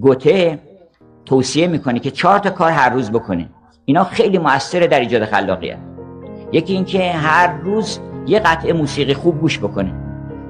[0.00, 0.58] گوته
[1.24, 3.48] توصیه می‌کنه که چهار تا کار هر روز بکنه.
[3.84, 5.78] اینا خیلی موثره در ایجاد خلاقیت.
[6.52, 9.92] یکی اینکه هر روز یه قطعه موسیقی خوب گوش بکنه.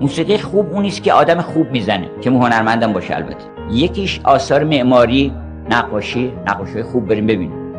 [0.00, 3.44] موسیقی خوب اون که آدم خوب می‌زنه که هنرمندم باشه البته.
[3.70, 5.32] یکیش آثار معماری
[5.70, 7.74] نقاشی نقاشی خوب بریم ببینیم.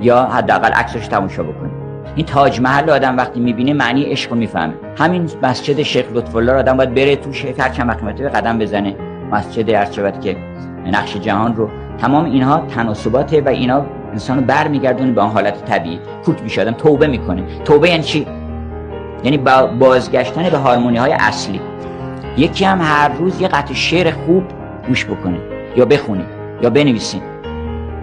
[0.00, 1.72] یا حداقل عکسش تماشا بکنیم.
[2.16, 4.74] این تاج محل آدم وقتی می‌بینه معنی عشق رو می‌فهمه.
[4.96, 8.96] همین مسجد شیخ لطف الله آدم باید بره توش هر چند به قدم بزنه.
[9.32, 10.36] مسجد ارچوت که
[10.90, 11.70] نقش جهان رو.
[11.98, 16.00] تمام اینها تناسباته و اینا انسانو برمیگردونه به آن حالت طبیعی.
[16.24, 17.42] کوک میشه آدم توبه می‌کنه.
[17.64, 18.26] توبه یعنی چی؟
[19.24, 21.60] یعنی با بازگشتن به هارمونی های اصلی.
[22.36, 24.44] یکی هم هر روز یه قطع شعر خوب
[24.88, 25.38] گوش بکنه
[25.76, 26.24] یا بخونه
[26.62, 27.22] یا بنویسین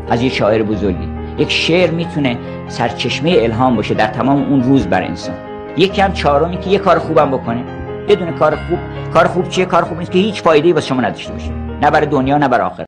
[0.09, 1.09] از یه شاعر بزرگی.
[1.37, 5.35] یک شعر می‌تونه سرچشمه الهام باشه در تمام اون روز بر انسان.
[5.77, 7.63] یکی هم چهارمی که یه کار خوبم بکنه.
[8.07, 8.79] بدون کار خوب.
[9.13, 11.64] کار خوب چیه؟ کار خوب نیست که هیچ فایده‌ای واسه شما نداشته باشه.
[11.81, 12.87] نه برای دنیا نه برای آخرت.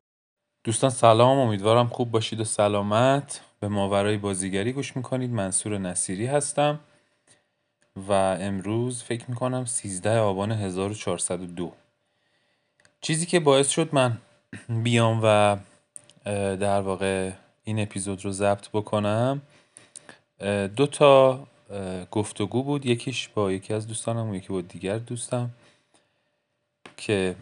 [0.64, 1.38] دوستان سلام.
[1.38, 3.40] امیدوارم خوب باشید و سلامت.
[3.60, 5.30] به ماورای بازیگری گوش می‌کنید.
[5.30, 6.80] منصور نصیری هستم.
[8.08, 11.72] و امروز فکر می‌کنم 13 آبان 1402
[13.00, 14.18] چیزی که باعث شد من
[14.68, 15.56] بیام و
[16.56, 17.30] در واقع
[17.64, 19.42] این اپیزود رو ضبط بکنم
[20.76, 21.46] دو تا
[22.10, 22.86] گفتگو بود.
[22.86, 25.50] یکیش با یکی از دوستانم و یکی با دیگر دوستم
[26.96, 27.34] که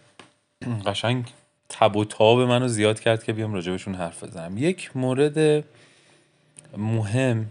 [0.87, 1.25] قشنگ
[1.69, 4.59] تب و تاب منو زیاد کرد که بیام راجبشون حرف بزنم.
[4.59, 5.65] یک مورد
[6.77, 7.47] مهم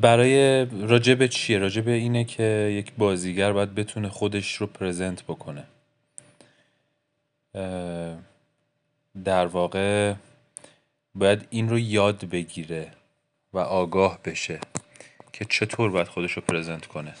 [0.00, 2.42] برای راجب چیه؟ راجب اینه که
[2.78, 5.64] یک بازیگر باید بتونه خودش رو پرزنت بکنه.
[9.24, 10.14] در واقع
[11.14, 12.90] باید این رو یاد بگیره
[13.52, 14.60] و آگاه بشه
[15.32, 17.14] که چطور باید خودش رو پرزنت کنه.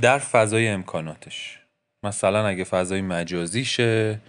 [0.00, 1.58] در فضای امکاناتش.
[2.02, 4.20] مثلا اگه فضای مجازیشه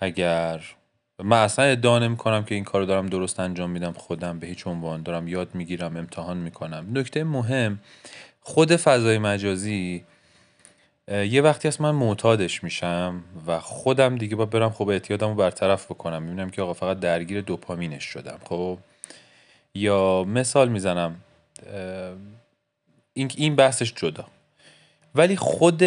[0.00, 0.64] اگر
[1.18, 4.66] من اصلا ادعا نمی کنم که این کارو دارم درست انجام میدم خودم به هیچ
[4.66, 6.86] عنوان دارم یاد می‌گیرم امتحان می‌کنم.
[6.92, 7.78] نکته مهم
[8.40, 10.04] خود فضای مجازی
[11.08, 15.86] یه وقتی از من معتادش میشم و خودم دیگه با برم خب اعتیادم رو برطرف
[15.86, 16.22] بکنم.
[16.22, 18.78] می‌بینم که آقا فقط درگیر دوپامینش شدم خب؟
[19.74, 21.16] یا مثال می‌زنم
[23.14, 24.26] این این بحثش جدا.
[25.14, 25.82] ولی خود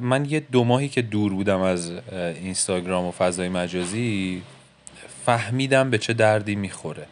[0.00, 4.42] من یه دو ماهی که دور بودم از اینستاگرام و فضای مجازی
[5.24, 7.06] فهمیدم به چه دردی می‌خوره.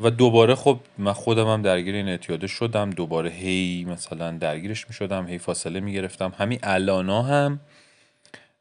[0.00, 5.26] و دوباره خب من خودم هم درگیر این اعتیاده شدم دوباره هی مثلا درگیرش می‌شدم
[5.26, 6.32] هی فاصله می‌گرفتم.
[6.38, 7.60] همین الانا هم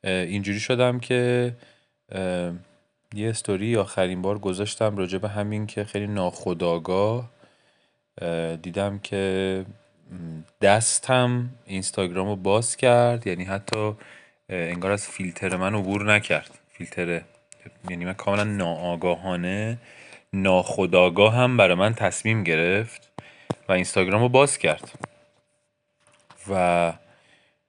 [0.04, 1.54] اینجوری شدم که
[3.16, 7.30] یه استوری آخرین بار گذاشتم راجع به همین که خیلی ناخداگاه
[8.62, 9.66] دیدم که
[10.62, 13.94] دستم اینستاگرام رو باز کرد یعنی حتی
[14.50, 16.60] انگار از فیلتر من عبور نکرد.
[16.72, 17.22] فیلتر
[17.90, 19.78] یعنی من کاملا ناآگاهانه
[20.34, 23.10] ناخداگاه هم برای من تصمیم گرفت
[23.70, 24.92] و اینستاگرام رو باز کرد.
[26.50, 26.94] و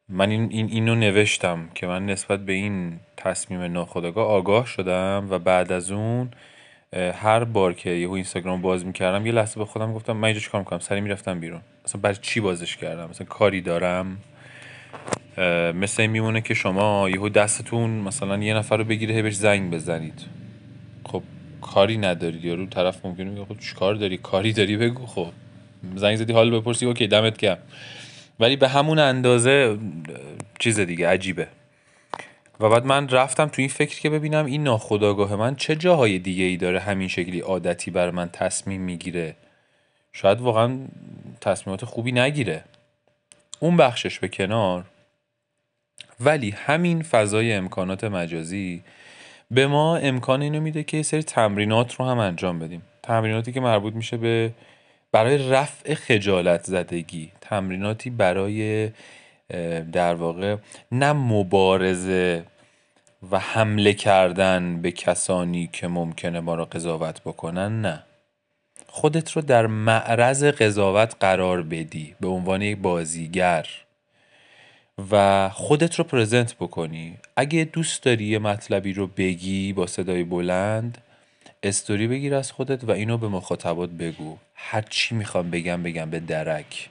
[0.08, 5.38] من این, این اینو نوشتم که من نسبت به این تصمیم ناخداگاه آگاه شدم و
[5.38, 6.30] بعد از اون
[6.94, 10.60] هر بار که یهو اینستاگرام باز می‌کردم یه لحظه به خودم گفتم من اینجا چیکار
[10.60, 11.60] می‌کنم؟ سری می‌رفتم بیرون.
[11.84, 14.18] مثلا برای چی بازش کردم؟ مثلا کاری دارم؟
[15.74, 20.22] مثل این میمونه که شما یهو دستتون مثلا یه نفر رو بگیره بهش زنگ بزنید.
[21.06, 21.22] خب
[21.60, 22.44] کاری ندارید.
[22.44, 25.06] یارو طرف ممکنه میگه خب کار داری؟ کاری داری؟ بگو.
[25.06, 25.30] خب
[25.94, 26.86] زنگ زدی حال بپرسی.
[26.86, 27.58] اوکی دمت گرم.
[28.40, 29.78] ولی به همون اندازه
[30.58, 31.48] چیز دیگه عجیبه.
[32.60, 36.44] و بعد من رفتم تو این فکر که ببینم این ناخداگاه من چه جاهای دیگه
[36.44, 39.36] ای داره همین شکلی عادتی بر من تصمیم می‌گیره.
[40.12, 40.78] شاید واقعا
[41.40, 42.64] تصمیمات خوبی نگیره.
[43.60, 44.84] اون بخشش به کنار.
[46.20, 48.82] ولی همین فضای امکانات مجازی
[49.50, 52.82] به ما امکان اینو میده که یه سری تمرینات رو هم انجام بدیم.
[53.02, 54.52] تمریناتی که مربوط میشه به
[55.12, 57.32] برای رفع خجالت زدگی.
[57.40, 58.90] تمریناتی برای
[59.92, 60.56] در واقع
[60.92, 62.44] نه مبارزه
[63.30, 68.02] و حمله کردن به کسانی که ممکنه ما را قضاوت بکنن نه.
[68.86, 73.68] خودت رو در معرض قضاوت قرار بدی به عنوان یک بازیگر
[75.10, 77.16] و خودت رو پرزنت بکنی.
[77.36, 80.98] اگه دوست داری یه مطلبی رو بگی با صدای بلند
[81.62, 84.36] استوری بگیر از خودت و اینو به مخاطبات بگو.
[84.54, 86.88] هر چی می‌خوام بگم بگم به درک.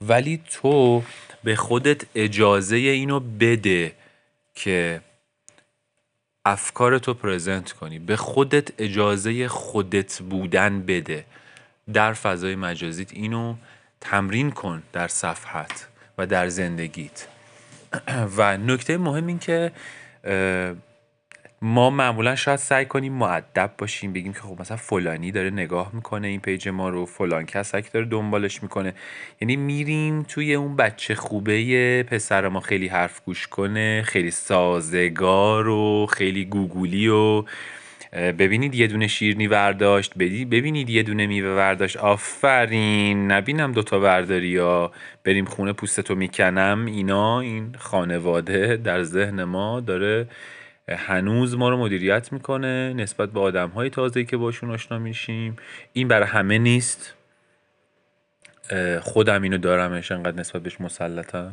[0.00, 1.02] ولی تو
[1.44, 3.92] به خودت اجازه اینو بده
[4.54, 5.00] که
[6.44, 7.98] افکار تو پرزنت کنی.
[7.98, 11.24] به خودت اجازه خودت بودن بده.
[11.92, 13.54] در فضای مجازیت اینو
[14.00, 15.88] تمرین کن در صفحت
[16.18, 17.26] و در زندگیت.
[18.36, 19.72] و نکته مهم این که
[21.62, 26.28] ما معمولا شاید سعی کنیم معدب باشیم بگیم که خب مثلا فلانی داره نگاه می‌کنه
[26.28, 28.94] این پیج ما رو فلان کسک داره دنبالش می‌کنه.
[29.40, 36.06] یعنی میریم توی اون بچه خوبه پسر ما خیلی حرف گوش کنه خیلی سازگار و
[36.06, 37.44] خیلی گوگولی و
[38.12, 41.96] ببینید یه دونه شیرنی ورداشت ببینید یه دونه میوه ورداشت.
[41.96, 44.92] آفرین نبینم دوتا ورداری یا
[45.24, 46.86] بریم خونه پوستتو می‌کنم.
[46.86, 50.26] اینا این خانواده در ذهن ما داره
[50.96, 55.56] هنوز ما رو مدیریت می‌کنه نسبت به آدم های تازه که باشون آشنا میشیم.
[55.92, 57.14] این برای همه نیست.
[59.00, 61.52] خودم اینو دارمش انقدر نسبت بهش مسلطم.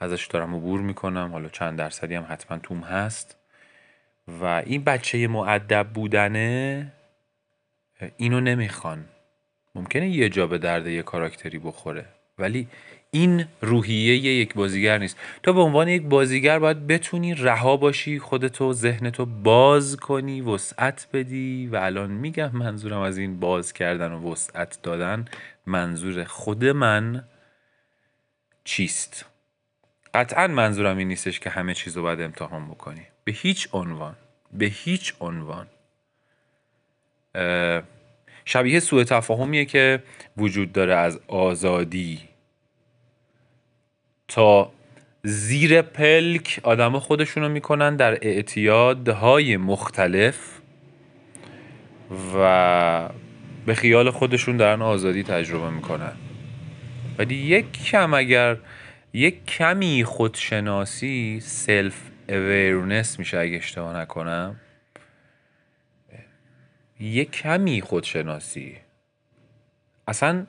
[0.00, 1.32] ازش دارم عبور می‌کنم.
[1.32, 3.36] حالا چند درصدی هم حتما توم هست.
[4.40, 6.92] و این بچه معدب بودنه
[8.16, 9.04] اینو نمی‌خوان.
[9.74, 12.04] ممکنه یه جا به درد یه کاراکتری بخوره.
[12.38, 12.68] ولی
[13.14, 15.16] این روحیه یک بازیگر نیست.
[15.42, 21.66] تو به عنوان یک بازیگر باید بتونی رها باشی خودتو ذهنتو باز کنی وسعت بدی
[21.72, 25.24] و الان میگم منظورم از این باز کردن و وسعت دادن
[25.66, 27.24] منظور خود من
[28.64, 29.26] چیست؟
[30.14, 33.02] قطعا منظورم این نیستش که همه چیز رو باید امتحان بکنی.
[33.24, 34.16] به هیچ عنوان
[34.52, 35.66] به هیچ عنوان.
[38.44, 40.02] شبیه سوء تفاهمیه که
[40.36, 42.33] وجود داره از آزادی.
[44.28, 44.72] تا
[45.22, 50.60] زیر پلک آدم خودشونو می‌کنن در اعتیادهای مختلف
[52.34, 53.08] و
[53.66, 56.12] به خیال خودشون دارن آزادی تجربه می‌کنن.
[57.18, 58.56] ولی یک کم اگر
[59.12, 61.96] یک کمی خودشناسی self
[62.28, 64.60] awareness میشه اگه اشتباه نکنم
[67.00, 68.76] یک کمی خودشناسی.
[70.08, 70.46] اصلا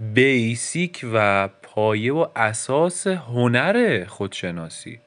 [0.00, 5.00] basic و پایه و اساس هنر خودشناسی.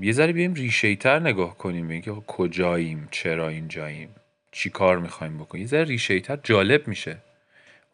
[0.00, 4.14] یه ذره بیایم ریشه تر نگاه کنیم به که کجاییم چرا اینجاییم
[4.52, 5.62] چی کار می‌خوایم بکنیم.
[5.62, 7.16] یه ذره ریشه تر جالب میشه.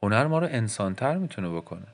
[0.03, 1.87] هنر ما رو انسانتر می‌تونه بکنه.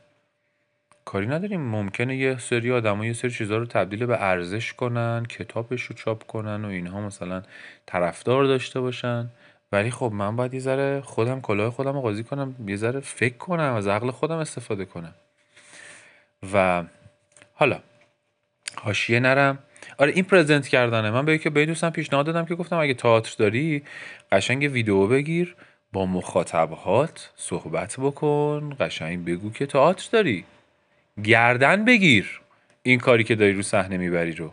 [1.05, 1.61] کاری نداریم.
[1.61, 6.27] ممکنه یه سری آدم یه سری چیزها رو تبدیل به ارزش کنن کتابش رو چاپ
[6.27, 7.43] کنن و اینها مثلا
[7.87, 9.31] طرفدار داشته باشن.
[9.73, 13.37] ولی خب من باید یه ذره خودم کلاه خودم رو قاضی کنم یه ذره فکر
[13.37, 15.15] کنم از عقل خودم استفاده کنم.
[16.53, 16.85] و
[17.55, 17.81] حالا
[18.77, 19.59] حاشیه نرم.
[19.99, 21.11] آره این پرزنت کردنه.
[21.11, 23.83] من به که به دوستم پیشنهاد دادم که گفتم اگه تئاتر داری
[24.33, 25.57] قشنگ ویدیو بگیر
[25.93, 30.45] با مخاطبهات صحبت بکن قشنگ بگو که تئاتر داری.
[31.25, 32.41] گردن بگیر
[32.83, 34.53] این کاری که داری رو صحنه می‌بری رو.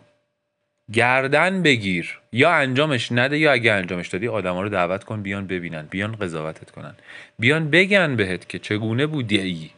[0.94, 2.20] گردن بگیر.
[2.32, 6.72] یا انجامش نده یا اگه انجامش دادی آدما رو دعوت کن بیان ببینن بیان قضاوتت
[6.72, 6.96] کنن.
[7.40, 9.70] بیان بگن بهت که چگونه بودی ای.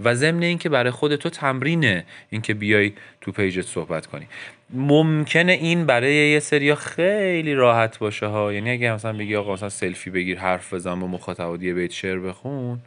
[0.00, 4.26] و ضمن اینکه برای خود تو تمرینه اینکه بیای تو پیجت صحبت کنی.
[4.70, 8.52] ممکنه این برای یه سریا خیلی راحت باشه ها.
[8.52, 12.18] یعنی اگه مثلا بگی آقا مثلا سلفی بگیر حرف بزن با مخاطبات یه بیت شعر
[12.18, 12.80] بخون.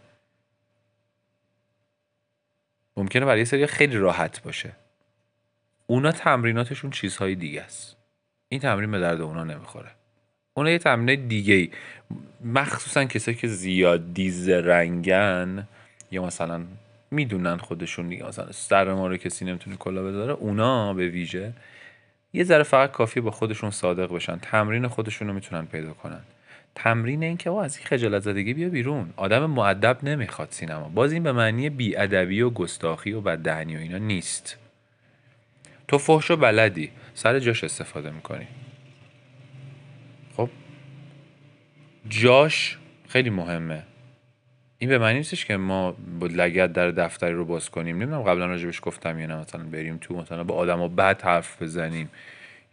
[2.98, 4.71] ممکنه برای یه سریا خیلی راحت باشه.
[5.94, 7.98] اونا تمریناتشون چیزهای دیگه است.
[8.50, 9.92] این تمرین به درد اونا نمی‌خوره.
[10.54, 11.72] اونا یه تمرین دیگه ای
[12.45, 15.68] مخصوصا کسایی که زیاد دیز رنگن
[16.12, 16.63] یا مثلا
[17.12, 21.54] می‌دونن خودشون مثلا سر ما رو کسی نمی‌تونه کلا بذاره اونا به ویژه
[22.34, 24.38] یه ذره فقط کافیه با خودشون صادق بشن.
[24.38, 26.21] تمرین خودشون رو می‌تونن پیدا کنن.
[26.76, 29.14] تمرین این که او از این خجالت زدگی بیا بیرون.
[29.16, 30.90] آدم معدب نمی‌خواد سینما.
[30.90, 34.63] باز این به معنی بیادبی و گستاخی و بددهنی و اینا نیست.
[35.87, 36.92] تو فحش و بلدی.
[37.13, 38.47] سر جاش استفاده می‌کنی.
[40.37, 40.49] خب.
[42.09, 43.83] جاش خیلی مهمه.
[44.78, 47.95] این به معنی نیستش که ما با لگت در دفتری رو باز کنیم.
[47.95, 49.35] نمی‌دونم قبلا راجبش گفتم یا نه.
[49.35, 52.09] مثلا بریم تو مثلا با آدم و بد حرف بزنیم.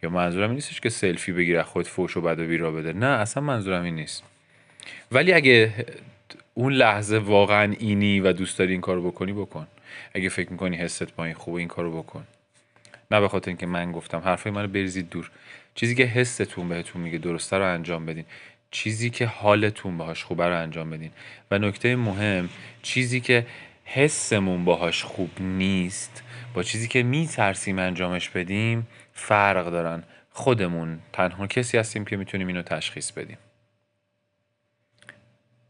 [0.03, 2.93] یا منظورم این نیستش که سلفی بگیر از خود فوش و بد و بیرا بده.
[2.93, 4.23] نه اصلا منظورم این نیست.
[5.13, 5.87] ولی اگه
[6.55, 9.67] اون لحظه واقعا اینی و دوست داری این کارو بکنی بکن.
[10.15, 12.25] اگه فکر می‌کنی حست پایین خوبه این کارو بکن.
[13.11, 15.31] نه به خاطر اینکه من گفتم حرفای منو بریزید دور.
[15.75, 18.25] چیزی که حستون بهتون میگه درسته رو انجام بدین.
[18.71, 21.11] چیزی که حالتون باهاش خوبه رو انجام بدین.
[21.51, 22.49] و نکته مهم
[22.83, 23.47] چیزی که
[23.85, 26.23] حسمون باهاش خوب نیست
[26.55, 30.03] با چیزی که میترسیم انجامش بدیم فرق دارن.
[30.33, 33.39] خودمون تنها کسی هستیم که می‌تونیم اینو تشخیص بدیم.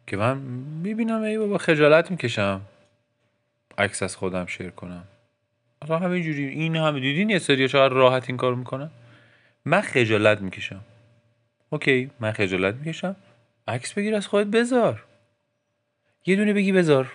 [0.07, 0.39] که من
[0.83, 2.61] می‌بینم ای بابا خجالت می‌کشم.
[3.79, 5.05] عکس از خودم شیر کنم.
[5.83, 8.91] اصلا همینجوری این همه دیدین یه سری چقدر راحت این کار می‌کنن؟
[9.65, 10.81] من خجالت می‌کشم.
[11.71, 13.17] اوکی من خجالت می‌کشم.
[13.69, 15.05] عکس بگیر از خودت بذار.
[16.27, 17.13] یه دونه بگی بذار.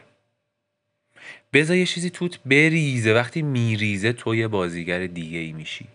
[1.53, 3.13] بذار یه چیزی توت بریزه.
[3.13, 5.88] وقتی میریزه تو یه بازیگر دیگه ای میشی.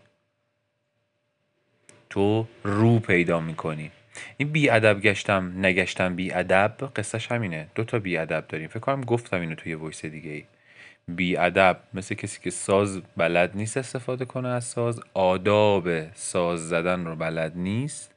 [2.10, 3.90] تو رو پیدا می‌کنی.
[4.36, 7.66] این بی ادب گشتم نگشتم بی ادب قصهش همینه.
[7.74, 8.68] دو تا بی ادب داریم.
[8.68, 10.44] فکر کنم گفتم اینو توی وایس دیگه ای
[11.16, 17.04] بی ادب مثل کسی که ساز بلد نیست استفاده کنه از ساز آداب ساز زدن
[17.04, 18.14] رو بلد نیست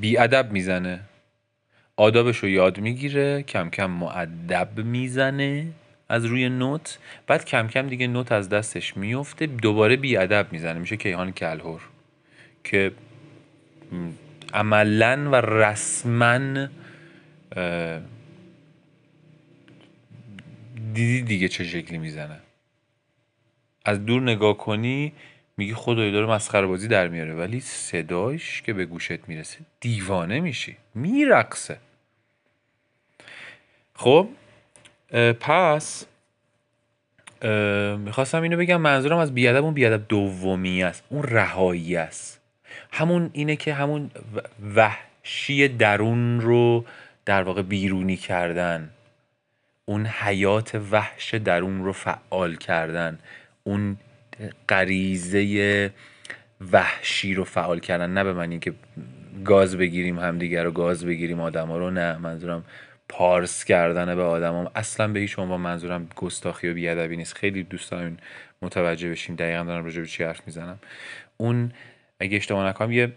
[0.00, 1.00] بی ادب می‌زنه.
[1.96, 5.66] آدابش رو یاد می‌گیره کم کم مؤدب می‌زنه
[6.08, 10.78] از روی نت بعد کم کم دیگه نوت از دستش میفته دوباره بی ادب می‌زنه.
[10.78, 11.80] میشه کیهان کلهور
[12.64, 12.92] که
[14.54, 16.68] عملا و رسما
[20.92, 22.38] دیدی دیگه چه شکلی می‌زنه.
[23.84, 25.12] از دور نگاه کنی
[25.56, 27.34] میگی خدای داره مسخره بازی در میاره.
[27.34, 30.76] ولی صداش که به گوشت می‌رسه دیوانه میشی.
[30.94, 31.78] میرقصه.
[33.94, 34.28] خب
[35.40, 36.06] پس
[37.98, 41.04] می‌خواستم اینو بگم منظورم از بیادب اون بیادب دومی است.
[41.08, 42.40] اون رهایی است.
[42.92, 44.10] همون اینه که همون
[44.74, 46.84] وحشی درون رو
[47.24, 48.90] در واقع بیرونی کردن.
[49.92, 53.18] اون حیات وحش درون رو فعال کردن
[53.64, 53.96] اون
[54.68, 55.90] غریزه
[56.72, 58.10] وحشی رو فعال کردن.
[58.10, 58.74] نه به معنی که
[59.44, 62.16] گاز بگیریم همدیگر رو گاز بگیریم آدما رو نه.
[62.16, 62.64] منظورم
[63.08, 67.34] پارس کردن به آدم اصلا به هیچ عنوان منظورم گستاخی و بیادبی نیست.
[67.34, 68.16] خیلی دوست دارم
[68.62, 70.78] متوجه بشیم دقیقا دارم راجع به چی حرف می‌زنم.
[71.36, 71.72] اون
[72.20, 73.12] اگه اشتباه نکنم یه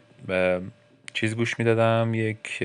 [1.14, 2.12] چیز گوش می‌دادم.
[2.14, 2.64] یک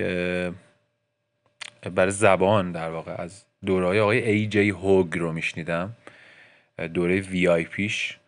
[1.95, 5.93] برای زبان در واقع از دوره آقای ای جی هوگ رو میشنیدم.
[6.95, 8.19] دوره وی آی پیش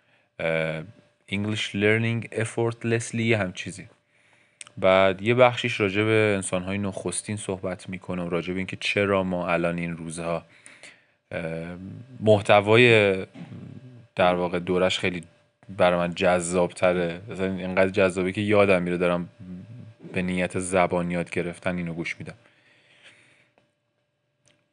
[1.32, 3.88] English Learning Effortlessly هم چیزی.
[4.78, 9.48] بعد یه بخشیش راجع به انسانهای نخستین صحبت می‌کنه و راجع به اینکه چرا ما
[9.48, 10.44] الان این روزها
[12.20, 13.16] محتوای
[14.16, 15.22] در واقع دورش خیلی
[15.76, 19.28] برای من جذاب تره مثلا اینقدر جذابه که یادم میره دارم
[20.12, 22.34] به نیت زبان یاد گرفتن اینو گوش میدم.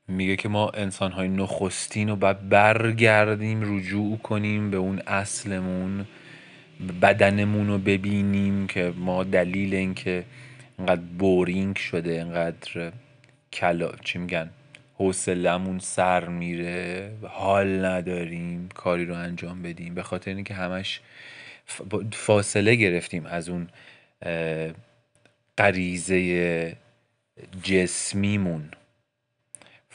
[0.10, 6.06] میگه که ما انسان های نخستین رو باید برگردیم رجوع کنیم به اون اصلمون
[7.02, 10.24] بدنمون رو ببینیم که ما دلیل اینکه
[10.78, 12.92] اینقدر بورینگ شده اینقدر
[13.54, 14.50] کلا چی میگن
[14.96, 19.96] حوصلمون سر میره حال نداریم کاری رو انجام بدیم.
[19.96, 21.02] به خاطر اینکه همش
[22.12, 23.68] فاصله گرفتیم از اون
[25.58, 26.78] غریزه
[27.64, 28.72] جسمیمون.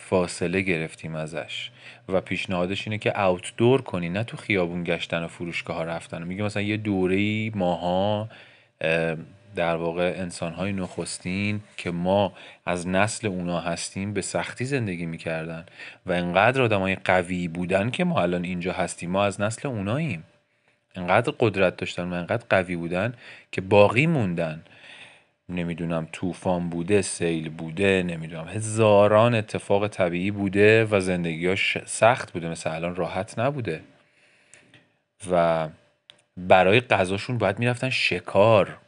[0.09, 1.71] فاصله گرفتیم ازش.
[2.09, 3.13] و پیشنهادش اینه که
[3.57, 6.23] دور کنی نه تو خیابون گشتن و فروشگاه ها رفتن.
[6.23, 8.29] میگه مثلا یه دوره ماها
[9.57, 12.33] در واقع انسان های نخستین که ما
[12.67, 15.67] از نسل اونا هستیم به سختی زندگی می‌کردن.
[16.07, 19.11] و انقدر آدم های قوی بودن که ما الان اینجا هستیم.
[19.11, 20.25] ما از نسل اوناییم.
[20.95, 23.15] انقدر قدرت داشتن و انقدر قوی بودن
[23.53, 24.63] که باقی موندن.
[25.49, 32.75] نمی‌دونم طوفان بوده سیل بوده نمی‌دونم هزاران اتفاق طبیعی بوده و زندگیاش سخت بوده مثل
[32.75, 33.81] الان راحت نبوده.
[35.31, 35.69] و
[36.37, 38.79] برای غذاشون باید می‌رفتن شکار.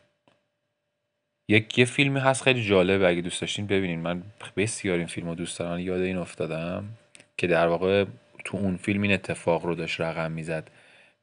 [1.48, 4.00] یک یه فیلمی هست خیلی جالب اگه دوست داشتین ببینین.
[4.00, 4.22] من
[4.56, 6.84] بسیار این فیلم رو دوست دارم یاد این افتادم
[7.36, 8.04] که در واقع
[8.44, 10.70] تو اون فیلم این اتفاق رو داشت رقم می‌زد.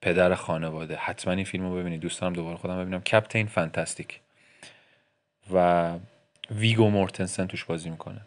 [0.02, 0.96] پدر خانواده.
[0.96, 2.00] حتما این فیلم رو ببینید.
[2.00, 3.02] دوست دارم دوباره خودم ببینم.
[3.02, 4.20] کپتین فانتاستیک.
[5.54, 5.98] و
[6.52, 8.22] ویگو مورتنسن توش بازی می‌کنه.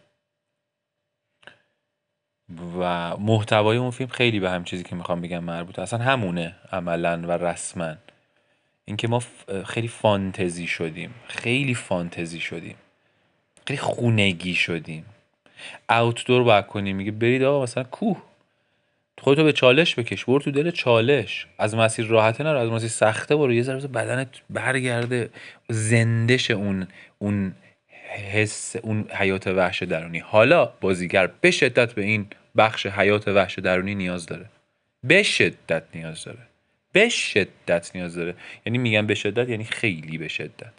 [2.78, 5.82] و محتوای اون فیلم خیلی به هم چیزی که می‌خوام بگم مربوطه.
[5.82, 7.94] اصلا همونه عملا و رسما.
[8.84, 9.22] اینکه ما
[9.64, 11.14] خیلی فانتزی شدیم.
[11.28, 12.76] خیلی فانتزی شدیم.
[13.66, 15.06] خیلی خونگی شدیم.
[16.26, 16.96] دور باید کنیم.
[16.96, 18.22] میگه برید آقا مثلا کوه.
[19.20, 21.46] خودتو به چالش بکش برو تو دل چالش.
[21.58, 23.52] از مسیر راحته نرو از مسیر سخته برو.
[23.52, 25.30] یه ذره بدنت برگرده.
[25.68, 26.86] زندش اون
[27.18, 27.52] اون
[28.32, 30.18] حس اون حیات وحش درونی.
[30.18, 34.46] حالا بازیگر به شدت به این بخش حیات وحش درونی نیاز داره.
[35.04, 36.38] به شدت نیاز داره.
[36.92, 38.34] به شدت نیاز داره.
[38.66, 40.72] یعنی میگم به شدت یعنی خیلی به شدت.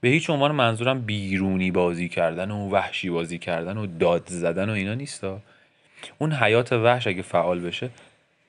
[0.00, 4.72] به هیچ عنوان منظورم بیرونی بازی کردن و وحشی بازی کردن و داد زدن و
[4.72, 5.40] اینا نیستا
[6.18, 7.90] اون حیات وحش اگه فعال بشه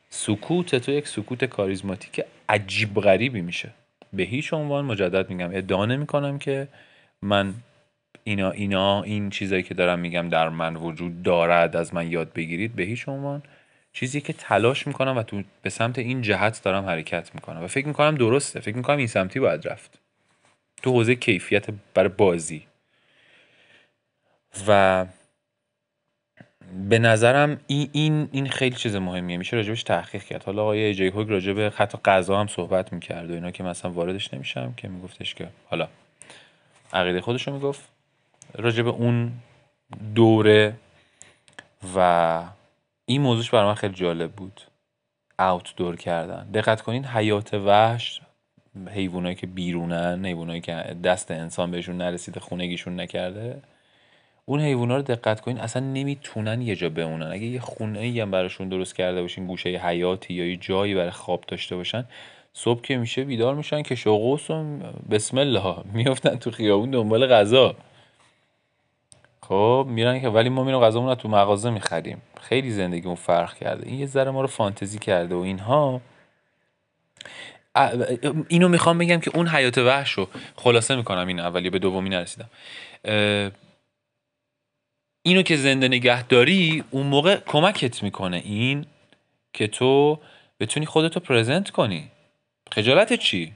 [0.09, 3.69] سکوت تو یک سکوت کاریزماتیک عجیب غریبی میشه.
[4.13, 5.49] به هیچ عنوان مجدد میگم.
[5.53, 6.67] ادعا نمی‌کنم که
[7.21, 7.53] من
[8.23, 12.75] اینا اینا این چیزایی که دارم میگم در من وجود دارد از من یاد بگیرید.
[12.75, 13.43] به هیچ عنوان
[13.93, 17.63] چیزی که تلاش می‌کنم و تو به سمت این جهت دارم حرکت می‌کنم.
[17.63, 18.59] و فکر می‌کنم درسته.
[18.59, 19.99] فکر می‌کنم این سمتی باید رفت.
[20.83, 22.63] تو حوزه کیفیت برای بازی.
[24.67, 25.05] و
[26.89, 29.37] به نظرم این این این خیلی چیز مهمیه.
[29.37, 30.43] میشه راجبش تحقیق کرد.
[30.43, 34.33] حالا آقای ایجی هوگ راجب خط غذا هم صحبت می‌کرد و اینا که مثلا واردش
[34.33, 35.87] نمیشم که میگفتش که حالا
[36.93, 37.81] عقیده خودش رو می‌گفت.
[38.53, 39.31] راجب اون
[40.15, 40.73] دوره
[41.95, 42.41] و
[43.05, 44.61] این موضوعش برای من خیلی جالب بود.
[45.39, 46.51] اوت دور کردن.
[46.51, 48.21] دقت کنین حیات وحش
[48.87, 50.73] حیوانایی که بیرونن حیوانایی که
[51.03, 53.61] دست انسان بهشون نرسیده خونگیشون نکرده
[54.51, 57.31] اون حیونا رو دقت کنین اصلا نمی‌تونن یه جا بمونن.
[57.31, 61.11] اگه یه خونه ای هم براشون درست کرده باشین گوشه حیاتی یا یه جایی برای
[61.11, 62.05] خواب داشته باشن
[62.53, 64.63] صبح که میشه بیدار میشن که شوقوس و
[65.11, 65.75] بسم الله.
[65.93, 67.75] میافتن تو خیابون دنبال غذا.
[69.41, 72.21] خب میرن که ولی ما میریم غذامون رو تو مغازه می‌خریم.
[72.41, 73.87] خیلی زندگیمون فرق کرده.
[73.87, 76.01] این یه ذره ما رو فانتزی کرده و اینها.
[78.47, 81.27] اینو می‌خوام بگم که اون حیات وحش رو خلاصه می‌کنم.
[81.27, 82.49] این اولی به دومی نرسیدم.
[85.23, 88.85] اینو که زنده نگه داری اون موقع کمکت می‌کنه این
[89.53, 90.19] که تو
[90.59, 92.07] بتونی خودتو پرزنت کنی
[92.71, 93.53] خجالت چی؟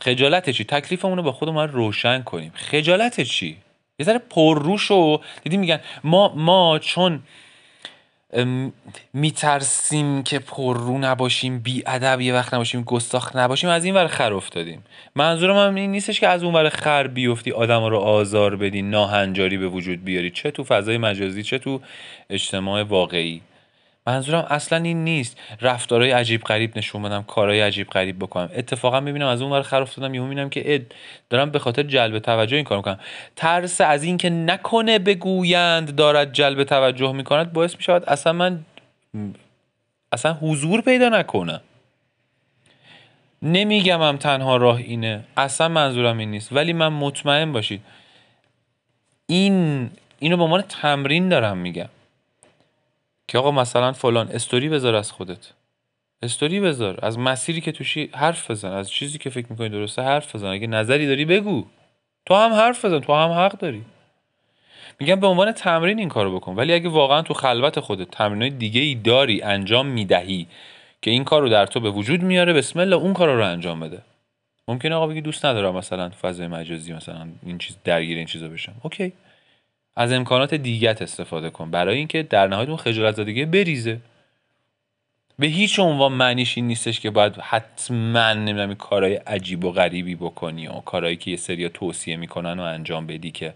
[0.00, 3.56] خجالت چی؟ تکلیفمون رو با خودمون روشن کنیم خجالت چی؟
[3.98, 7.22] یه ذره پرروش و دیدی میگن ما ما چون
[9.14, 14.06] میترسیم که پر رو نباشیم بی ادب یه وقت نباشیم گستاخ نباشیم از این ور
[14.06, 14.84] خر افتادیم.
[15.14, 19.56] منظورم هم این نیستش که از اون ور خر بیفتی آدم رو آزار بدی ناهنجاری
[19.56, 20.30] به وجود بیاری.
[20.30, 21.80] چه تو فضای مجازی چه تو
[22.30, 23.42] اجتماع واقعی.
[24.06, 25.40] منظورم اصلا این نیست.
[25.60, 28.50] رفتارهای عجیب غریب نشون بدم کارهای عجیب غریب بکنم.
[28.54, 30.82] اتفاقا می‌بینم از اون ور خر افتادم یهو می‌بینم که اد
[31.30, 32.98] دارم به خاطر جلب توجه این کار می‌کنم.
[33.36, 38.64] ترس از اینکه نکنه بگویند دارد جلب توجه می‌کند باعث می‌شود اصلا من
[40.12, 41.60] اصلا حضور پیدا نکنم
[43.42, 45.24] نمیگم هم تنها راه اینه.
[45.36, 46.52] اصلا منظورم این نیست.
[46.52, 47.82] ولی من مطمئن باشید
[49.26, 51.88] این اینو به عنوان تمرین دارم میگم.
[53.28, 55.52] که آقا مثلا فلان استوری بذار از خودت.
[56.22, 56.98] استوری بذار.
[57.02, 58.72] از مسیری که توشی حرف بزن.
[58.72, 60.46] از چیزی که فکر می‌کنی درسته حرف بزن.
[60.46, 61.66] اگه نظری داری بگو.
[62.26, 63.00] تو هم حرف بزن.
[63.00, 63.84] تو هم حق داری.
[65.00, 66.54] میگم به عنوان تمرین این کارو بکن.
[66.54, 70.46] ولی اگه واقعا تو خلوت خودت تمرینای دیگه ای داری انجام می‌دهی
[71.02, 73.80] که این کار رو در تو به وجود میاره بسم الله اون کار رو انجام
[73.80, 74.02] بده.
[74.68, 78.74] ممکنه آقا بگی دوست ندارم مثلا فضای مجازی مثلا این چیز درگیر این چیزا بشم.
[78.82, 79.12] اوکی.
[79.96, 81.70] از امکانات دیگت استفاده کن.
[81.70, 84.00] برای اینکه در نهایت اون خجالت زدگی بریزه.
[85.38, 90.66] به هیچ عنوان معنیش این نیستش که باید حتما نمی‌دونم کارهای عجیب و غریبی بکنی
[90.66, 93.54] و کارهایی که یه سری توصیه می‌کنن و انجام بدی که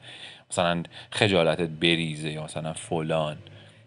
[0.50, 3.36] مثلا خجالتت بریزه یا مثلا فلان.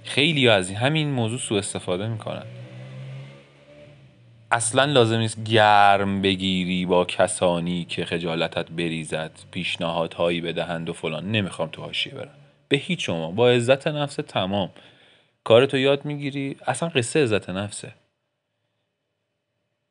[0.04, 2.46] خیلی از همین موضوع سوء استفاده می‌کنن.
[4.52, 11.32] اصلا لازم نیست گرم بگیری با کسانی که خجالتت بریزد پیشنهادهایی بدهند و فلان.
[11.32, 12.43] نمی‌خوام تو حاشیه برم.
[12.74, 14.72] به هیچ شما با عزت نفس تمام.
[15.44, 16.58] کارتو یاد می‌گیری.
[16.68, 17.94] اصلا قصه عزت نفسه.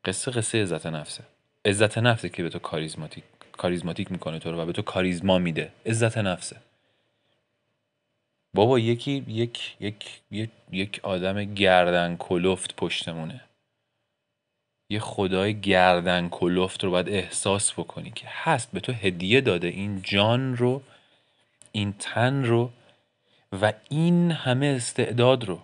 [0.05, 1.25] قصه قصه عزت نفسه.
[1.65, 5.73] عزت نفسه که به تو کاریزماتیک کاریزماتیک می‌کنه تو رو و به تو کاریزما میده.
[5.87, 6.57] عزت نفسه.
[8.55, 13.41] بابا یکی یک یک یک, یک آدم گردن کلفت پشتمونه.
[14.91, 19.69] یه خدای گردن کلفت رو باید احساس بکنی که هست به تو هدیه داده.
[19.69, 20.83] این جان رو
[21.73, 22.71] این تن رو
[23.63, 25.61] و این همه استعداد رو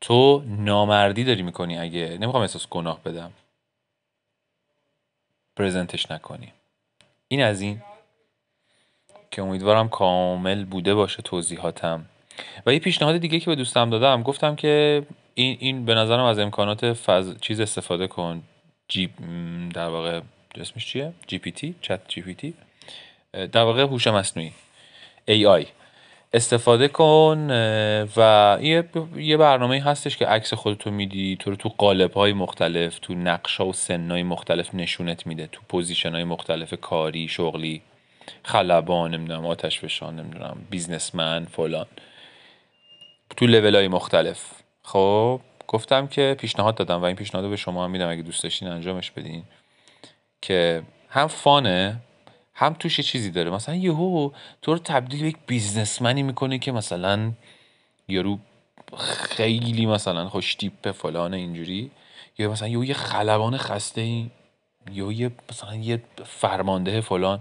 [0.00, 3.32] تو نامردی داری می‌کنی اگه نمی‌خوام احساس گناه بدم
[5.56, 6.52] پرزنتش نکنی
[7.28, 7.82] این از این
[9.30, 12.06] که امیدوارم کامل بوده باشه توضیحاتم
[12.66, 16.38] و یه پیشنهاد دیگه که به دوستم دادم گفتم که این, این به نظرم از
[16.38, 17.40] امکانات فض...
[17.40, 18.42] چیز استفاده کن
[18.88, 19.10] G
[19.74, 20.20] در واقع
[20.54, 22.54] اسمش چیه؟ جی پی تی؟ چت جی پی تی؟
[23.52, 24.52] در واقع هوش مصنوعی
[25.28, 25.66] AI
[26.32, 27.50] استفاده کن
[28.16, 28.58] و
[29.16, 33.54] یه, برنامه هستش که عکس خودتو میدی تو رو تو قالب های مختلف تو نقش
[33.54, 37.82] ها و سنای مختلف نشونت میده تو position های مختلف کاری شغلی
[38.44, 41.86] خلبان نمی‌دونم آتش فشان نمی‌دونم بیزنسمن فلان.
[43.36, 44.50] تو لیول های مختلف.
[44.82, 48.68] خب گفتم که پیشنهاد دادم و این پیشنهاد به شما هم میدم اگه دوست داشتین
[48.68, 49.42] انجامش بدین.
[50.42, 51.96] که هم فانه
[52.58, 53.50] هم توش چیزی داره.
[53.50, 54.30] مثلا یهو
[54.62, 57.32] تو رو تبدیل به یک بیزنسمنی می‌کنه که مثلا
[58.08, 58.38] یارو
[58.98, 61.90] خیلی مثلا خوش تیپ فلان اینجوری.
[62.38, 64.30] یا مثلا یهو یه خلبان خسته ای
[64.92, 67.40] یا یه مثلا یه فرمانده فلان.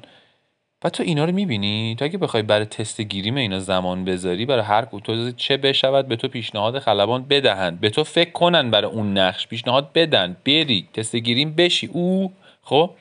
[0.84, 4.64] و تو اینا رو می‌بینی؟ تو اگه بخوای برای تست گیریم اینا زمان بذاری برای
[4.64, 9.18] هر تو چه بشود به تو پیشنهاد خلبان بدهند به تو فکر کنن برای اون
[9.18, 10.38] نقش پیشنهاد بدن.
[10.46, 11.88] بری تست گیریم بشی.
[11.88, 12.92] او خب؟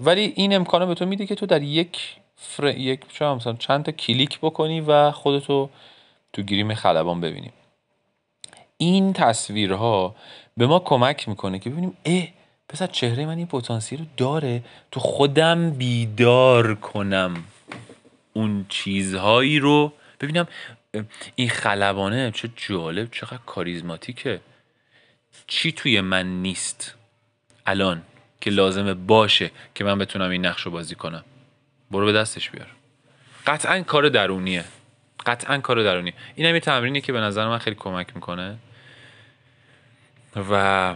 [0.00, 2.66] ولی این امکانه به تو میده که تو در یک فر...
[2.66, 5.70] یک مثلا چند تا کلیک بکنی و خودتو
[6.32, 7.52] تو گریم خلبان ببینیم
[8.76, 10.14] این تصویرها
[10.56, 12.28] به ما کمک می‌کنه که ببینیم اه
[12.68, 17.44] پس چهره من این پتانسیل رو داره تو خودم بیدار کنم
[18.32, 19.92] اون چیزهایی رو.
[20.20, 20.48] ببینم
[21.34, 24.40] این خلبانه چه جالب چقدر کاریزماتیکه.
[25.46, 26.94] چی توی من نیست؟
[27.66, 28.02] الان.
[28.42, 31.24] که لازمه باشه که من بتونم این نقش رو بازی کنم.
[31.90, 32.66] برو به دستش بیار.
[33.46, 34.64] قطعا کار درونیه.
[35.26, 36.14] قطعا کار درونیه.
[36.34, 38.56] این هم یه تمرینی که به نظر من خیلی کمک می‌کنه.
[40.50, 40.94] و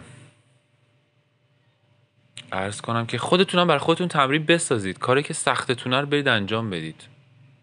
[2.53, 4.99] ارز کنم که خودتونم برای خودتون تمرین بسازید.
[4.99, 7.03] کاری که سختتونه رو برید انجام بدید.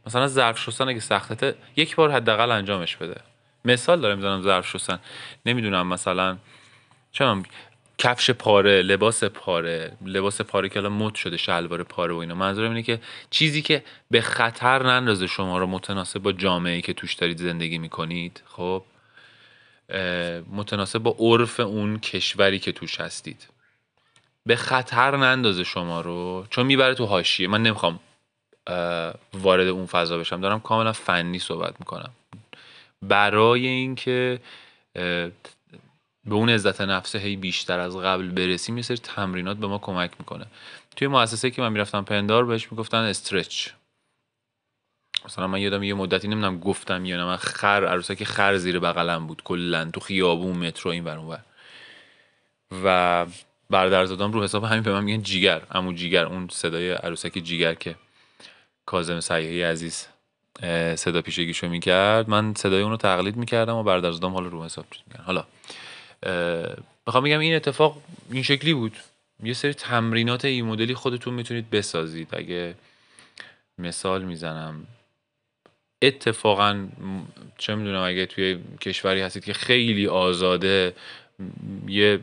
[0.07, 3.21] مثلا ظرف شستن اگه سختته یک بار حداقل انجامش بده.
[3.65, 4.99] مثال دارم می‌زنم ظرف شستن.
[5.45, 6.37] نمی‌دونم مثلا
[7.11, 7.25] چه
[8.03, 12.35] کفش پاره لباس پاره لباس پاره که الان مد شده شلوار پاره و اینا.
[12.35, 17.13] منظورم اینه که چیزی که به خطر نندازه شما رو متناسب با جامعه که توش
[17.13, 18.83] دارید زندگی می‌کنید خب
[20.51, 23.47] متناسب با عرف اون کشوری که توش هستید.
[24.45, 27.47] به خطر نندازه شما رو چون می‌بره تو حاشیه.
[27.47, 27.99] من نمی‌خوام
[29.33, 30.41] وارد اون فضا بشم.
[30.41, 32.11] دارم کاملا فنی صحبت می‌کنم.
[33.01, 34.39] برای اینکه
[36.25, 40.11] به اون عزت نفسه هی بیشتر از قبل برسیم یه سری تمرینات به ما کمک
[40.19, 40.45] می‌کنه.
[40.95, 43.69] توی مؤسسه که من می‌رفتم پندار بهش می‌گفتن استرچ.
[45.25, 49.27] مثلا من یادم یه مدتی نمی‌دونم گفتم یا نه من خر که خر زیر بغلم
[49.27, 51.39] بود کلا تو خیابون مترو این ور
[52.83, 53.25] و
[53.69, 57.95] برادرزادام رو حساب همین به من میگن جیگر امو جیگر اون صدای عروسک جیگر که
[58.85, 60.07] کاظم سیاهی عزیز
[60.95, 62.29] صدا پیشگیشو می‌کرد.
[62.29, 65.45] من صدای اونو تقلید می‌کردم و برادرزادام حالا رو حساب می‌کردن حالا
[67.07, 68.97] می‌خوام بگم این اتفاق این شکلی بود.
[69.43, 72.27] یه سری تمرینات این مدلی خودتون می‌تونید بسازید.
[72.31, 72.75] اگه
[73.77, 74.87] مثال می‌زنم.
[76.01, 76.87] اتفاقا
[77.57, 80.95] چه می‌دونم اگه توی کشوری هستید که خیلی آزاده
[81.87, 82.19] یه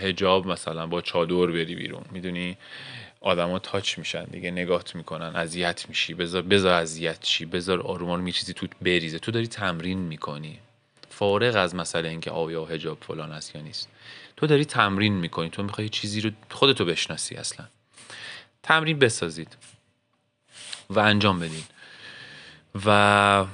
[0.00, 2.04] هجاب مثلا با چادر بری بیرون.
[2.10, 2.56] می‌دونی؟
[3.20, 6.14] آدما تاچ میشن دیگه نگات می‌کنن اذیت میشی.
[6.14, 9.18] بذار بذار اذیت چی بذار آرومان می چیزی توت بریزه.
[9.18, 10.58] تو داری تمرین می‌کنی.
[11.18, 13.88] فارغ از مسئله اینکه آیا هجاب فلان است یا نیست.
[14.36, 17.66] تو داری تمرین می‌کنی تو می‌خوای چیزی رو خودتو بشناسی اصلا.
[18.62, 19.56] تمرین بسازید
[20.90, 21.64] و انجام بدین.
[22.86, 23.44] و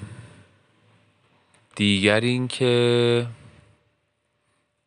[1.76, 3.26] دیگر اینکه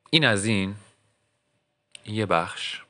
[0.09, 0.75] این از این
[2.05, 2.81] یه بخش.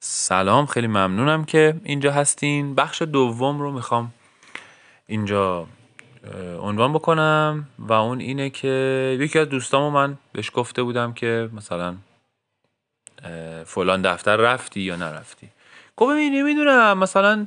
[0.00, 2.74] سلام خیلی ممنونم که اینجا هستین.
[2.74, 4.14] بخش دوم رو می‌خوام
[5.06, 5.66] اینجا
[6.60, 11.94] عنوان بکنم و اون اینه که یکی از دوستامو من بهش گفته بودم که مثلا
[13.64, 15.48] فلان دفتر رفتی یا نرفتی.
[15.96, 17.46] گفت ببین نمی‌دونم مثلا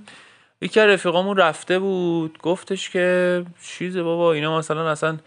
[0.62, 2.38] یکی از رفیقامون رفته بود.
[2.42, 5.18] گفتش که چیزه بابا اینا مثلا اصلا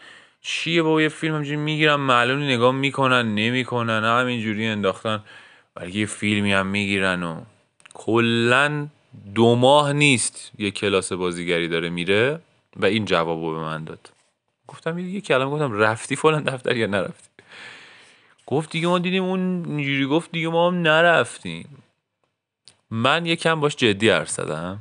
[0.41, 5.23] چیه بابا؟ یه فیلم همجوری می‌گیرن معلوم نگاه می‌کنن نمی‌کنن همینجوری انداختن.
[5.75, 7.41] بلکه یه فیلمی هم می‌گیرن و
[7.95, 8.87] کلا
[9.35, 12.41] دو ماه نیست یه کلاس بازیگری داره میره.
[12.77, 14.11] و این جواب رو به من داد.
[14.69, 17.29] گفتم یه کلمه گفتم رفتی فلان دفتر یا نرفتی؟
[18.47, 21.83] گفت دیگه ما دیدیم اون اینجوری گفت دیگه ما هم نرفتیم.
[22.91, 24.79] من یکم باش جدی حرف زدم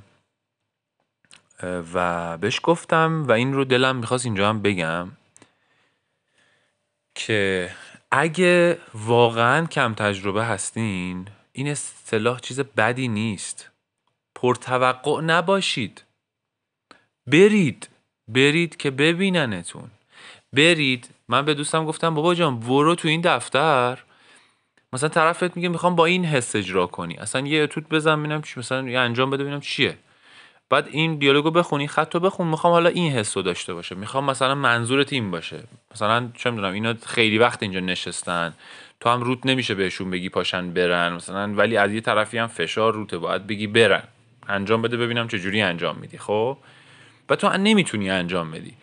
[1.94, 5.12] و بهش گفتم و این رو دلم می‌خواست اینجا هم بگم
[7.16, 7.72] که
[8.12, 13.70] اگه واقعا کم تجربه هستین این اصطلاح چیز بدی نیست.
[14.36, 16.05] پرتوقع نباشید.
[17.28, 17.90] برید
[18.28, 19.92] برید که ببیننتون.
[20.54, 21.10] برید.
[21.28, 24.00] من به دوستم گفتم بابا جان برو تو این دفتر.
[24.94, 27.16] مثلا طرفت میگه می‌خوام با این حس اجرا کنی.
[27.16, 29.98] اصلا یه اتوت بزن ببینم چی مثلا یه انجام بده ببینم چیه.
[30.70, 32.48] بعد این دیالوگو بخونی خط رو بخون.
[32.48, 33.96] می‌خوام حالا این حس رو داشته باشه.
[33.96, 35.64] می‌خوام مثلا منظورت این باشه.
[35.94, 38.54] مثلا چه می‌دونم اینا خیلی وقت اینجا نشستن.
[39.00, 41.14] تو هم روت نمیشه بهشون بگی پاشن برن.
[41.14, 44.04] مثلا ولی از یه طرفی هم فشار روته باید بگی برن.
[44.48, 46.18] انجام بده ببینم چه جوری انجام میدی.
[46.18, 46.58] خب؟
[47.30, 48.74] و تو نمی‌تونی انجام بدی.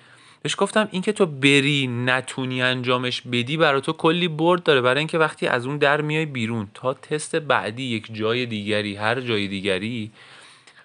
[0.43, 4.81] بهش گفتم اینکه تو بری نتونی انجامش بدی برای تو کلی برد داره.
[4.81, 9.21] برای اینکه وقتی از اون در میای بیرون تا تست بعدی یک جای دیگری هر
[9.21, 10.11] جای دیگری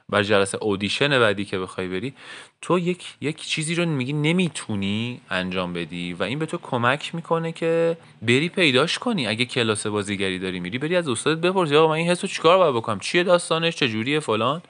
[0.09, 2.13] بر جلسه اودیشن بعدی که بخوای بری
[2.61, 7.51] تو یک یک چیزی رو میگی نمی‌تونی انجام بدی و این به تو کمک می‌کنه
[7.51, 9.27] که بری پیداش کنی.
[9.27, 12.75] اگه کلاس بازیگری داری میری بری از استادت بپرسی آقا من این حسو چیکار باید
[12.75, 14.61] بکنم؟ چیه داستانش؟ چجوریه فلان؟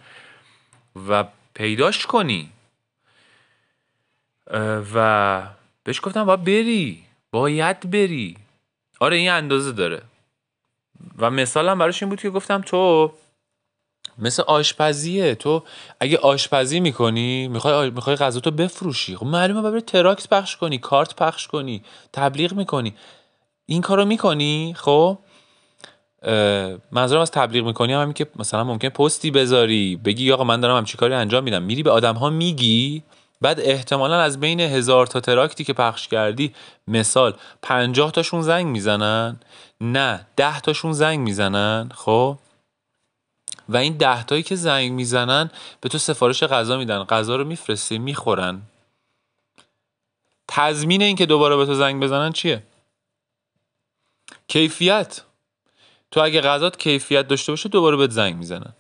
[1.10, 1.24] و
[1.54, 2.50] پیداش کنی.
[4.94, 5.44] و
[5.84, 8.38] بهش گفتم باید بری باید بری.
[9.00, 10.02] آره این اندازه داره.
[11.18, 13.12] و مثالم براش این بود که گفتم تو
[14.18, 15.36] مثل آشپزیه.
[15.36, 15.64] تو
[16.00, 19.16] اگه آشپزی می‌کنی می‌خوای می‌خوای غذا تو بفروشی.
[19.16, 21.84] خب معلومه باید تراکت پخش کنی کارت پخش کنی
[22.14, 22.94] تبلیغ می‌کنی.
[23.66, 25.18] این کارو می‌کنی خب؟
[26.92, 29.96] منظورم از تبلیغ می‌کنی هم همین که مثلا ممکن پستی بذاری.
[29.96, 31.64] بگی آقا من دارم همچی کاری انجام میدم.
[31.64, 33.04] میری به آدم ها میگی
[33.42, 36.54] بعد احتمالا از بین هزار تا تراکتی که پخش کردی
[36.88, 39.40] مثال پنجاه تاشون زنگ می‌زنن
[39.82, 42.38] نه ده تاشون زنگ می‌زنن خب؟
[43.70, 45.50] و این ده تایی که زنگ می‌زنن
[45.82, 48.62] به تو سفارش غذا میدن غذا رو میفرستی می‌خورن.
[50.48, 52.64] تضمین این که دوباره به تو زنگ بزنن چیه؟
[54.48, 55.22] کیفیت.
[56.12, 58.74] تو اگه غذات کیفیت داشته باشه دوباره بهت زنگ می‌زنن.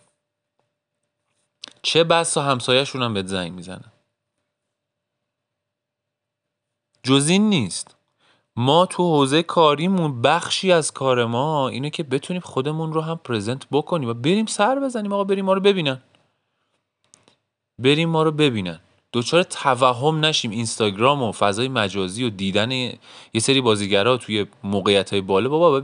[1.81, 3.91] چه بس و همسایهشون هم بهت زنگ می‌زنن.
[7.07, 7.95] جز این نیست.
[8.55, 13.67] ما تو حوزه کاریمون بخشی از کار ما اینه که بتونیم خودمون رو هم پرزنت
[13.71, 16.01] بکنیم و بریم سر بزنیم آقا بریم ما رو ببینن.
[17.79, 18.79] بریم ما رو ببینن.
[19.11, 25.21] دوچار توهم نشیم اینستاگرام و فضای مجازی و دیدن یه سری بازیگرا توی موقعیت های
[25.21, 25.49] بالا.
[25.49, 25.81] بابا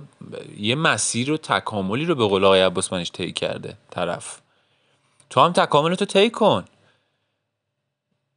[0.57, 4.41] یه مسیر و تکاملی رو به قول آقای عباس منش طی کرده طرف.
[5.29, 6.65] تو هم تکامل تو طی کن.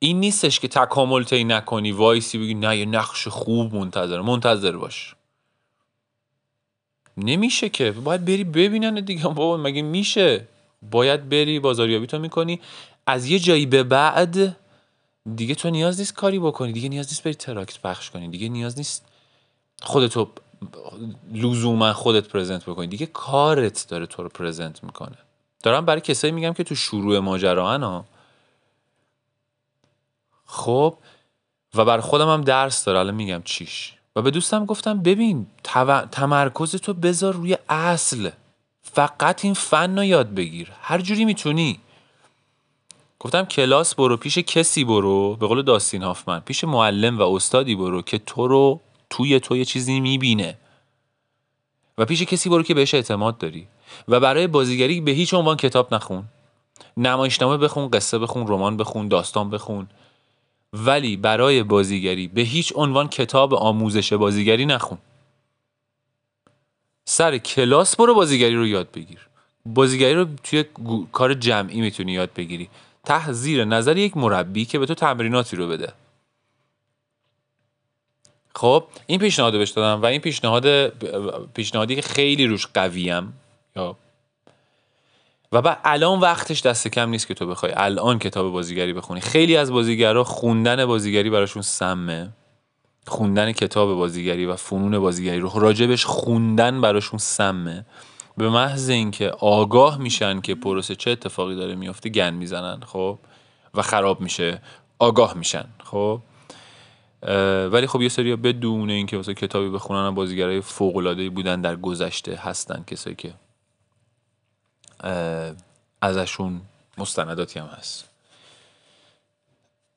[0.07, 5.15] این نیستش که تکامل طی نکنی وایسی بگی نه یه نقش خوب منتظر منتظر باش.
[7.17, 9.23] نمیشه که باید بری ببینن دیگه.
[9.39, 10.49] بابا مگه میشه؟
[10.91, 12.61] باید بری بازاریابی تو می‌کنی.
[13.07, 14.57] از یه جایی به بعد
[15.37, 16.73] دیگه تو نیاز نیست کاری بکنی.
[16.73, 18.29] دیگه نیاز نیست بری تراکت پخش کنی.
[18.29, 19.05] دیگه نیاز نیست
[19.83, 20.29] خودتو
[21.33, 22.87] لزوما خودت پرزنت بکنی.
[22.87, 25.19] دیگه کارت داره تو رو پرزنت می‌کنه.
[25.63, 28.05] دارم برای کسایی میگم که تو شروع ماجرا ها
[30.47, 30.99] خب
[31.75, 32.99] و بر خودم هم درس داره.
[32.99, 33.93] الان میگم چیش.
[34.17, 35.47] و به دوستم گفتم ببین
[36.13, 38.31] تمرکز تو بذار روی اصل.
[38.83, 40.73] فقط این فن رو یاد بگیر.
[40.81, 41.81] هر جوری می‌تونی.
[43.19, 45.37] گفتم کلاس برو پیش کسی برو.
[45.37, 46.41] به قول داستین هافمن.
[46.41, 48.81] پیش معلم و استادی برو که تو رو
[49.11, 50.59] توی تو یه چیزی می‌بینه.
[51.99, 53.67] و پیش کسی برو که بهش اعتماد داری.
[54.09, 56.25] و برای بازیگری به هیچ عنوان کتاب نخون.
[56.97, 59.89] نمایشنامه بخون قصه بخون رمان بخون داستان بخون.
[60.85, 64.99] ولی برای بازیگری به هیچ عنوان کتاب آموزش بازیگری نخون.
[67.05, 69.29] سر کلاس برو بازیگری رو یاد بگیر.
[69.67, 70.65] بازیگری رو توی
[71.13, 72.69] کار جمعی می‌تونی یاد بگیری.
[73.05, 75.93] ته زیر نظر یک مربی که به تو تمریناتی رو بده.
[78.55, 80.89] خب این پیشنهاد بهش دادم و این پیشنهاد
[81.53, 83.33] پیشنهادی که خیلی روش قویم
[83.77, 83.97] یا
[85.57, 87.73] و بعد الان وقتش دست کم نیست که تو بخوای.
[87.77, 89.21] الان کتاب بازیگری بخونی.
[89.21, 92.29] خیلی از بازیگرا خوندن بازیگری براشون سمه.
[93.07, 97.87] خوندن کتاب بازیگری و فنون بازیگری رو راجبش خوندن براشون سمه.
[98.37, 103.19] به محض اینکه آگاه میشن که پروسه چه اتفاقی داره میفته گن می‌زنن خب؟
[103.75, 104.63] و خراب میشه
[104.99, 106.21] آگاه میشن خب؟
[107.73, 112.35] ولی خب یه سری بدون اینکه واسه کتابی بخونن بازیگرای فوق العاده بودن در گذشته
[112.35, 113.35] هستن کسایی که
[116.03, 116.61] ازشون
[116.99, 118.05] مستنداتی هم هست.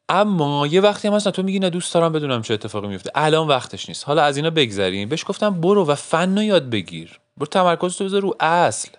[0.10, 3.12] اما یه وقتی هم هست تو میگی نه دوست دارم بدونم چه اتفاقی میفته.
[3.16, 4.04] الان وقتش نیست.
[4.06, 5.10] حالا از اینا بگذریم.
[5.10, 7.20] بهش گفتم برو و فن یاد بگیر.
[7.38, 8.90] برو تمرکز تو بذار رو اصل.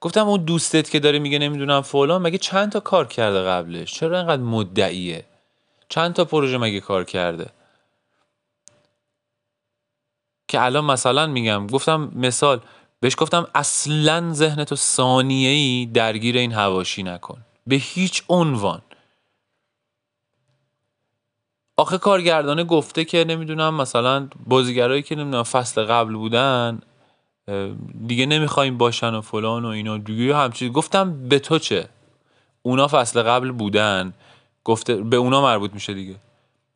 [0.00, 4.18] گفتم اون دوستت که داره میگه نمی‌دونم فلان مگه چند تا کار کرده قبلش؟ چرا
[4.18, 5.24] اینقدر مدعیه؟
[5.88, 7.46] چند تا پروژه مگه کار کرده؟
[10.48, 12.60] که الان مثلا میگم گفتم مثال
[13.00, 17.38] بهش گفتم اصلا ذهنتو ثانیه ای درگیر این هواشی نکن.
[17.66, 18.82] به هیچ عنوان.
[21.76, 26.82] آخه کارگردانه گفته که نمی‌دونم مثلا بازیگرایی که نمی‌دونم فصل قبل بودن
[28.06, 29.98] دیگه نمی‌خوایم باشن و فلان و اینا.
[29.98, 31.88] دیگه همچین گفتم به تو چه؟
[32.62, 34.14] اونا فصل قبل بودن.
[34.64, 36.14] گفته به اونا مربوط میشه دیگه.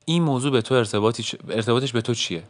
[0.04, 2.42] این موضوع به تو ارتباطی ارتباطش به تو چیه؟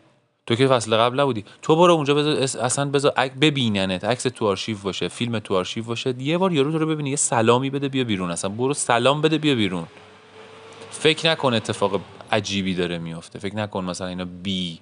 [0.50, 1.44] تو که فصل قبل نبودی.
[1.62, 6.14] تو برو اونجا بذار اصلا بذار ببیننت عکس تو آرشیو باشه فیلم تو آرشیو باشه.
[6.18, 8.50] یه بار یارو تو رو ببینی یه سلامی بده بیا بیرون اصلا.
[8.50, 9.86] برو سلام بده بیا بیرون.
[10.90, 12.00] فکر نکن اتفاق
[12.32, 14.78] عجیبی داره میافته فکر نکن مثلا اینا بی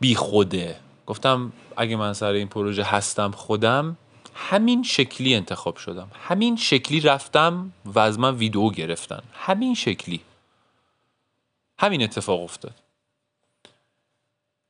[0.00, 0.76] بی خوده.
[1.06, 3.96] گفتم اگه من سر این پروژه هستم خودم
[4.34, 6.08] همین شکلی انتخاب شدم.
[6.28, 9.20] همین شکلی رفتم و از من ویدیو گرفتن.
[9.32, 10.20] همین شکلی.
[11.78, 12.74] همین اتفاق افتاد.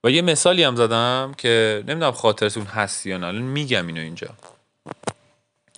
[0.04, 4.28] و یه مثالی هم زدم که نمی‌دونم خاطرتون هست یا نه الان میگم اینو اینجا.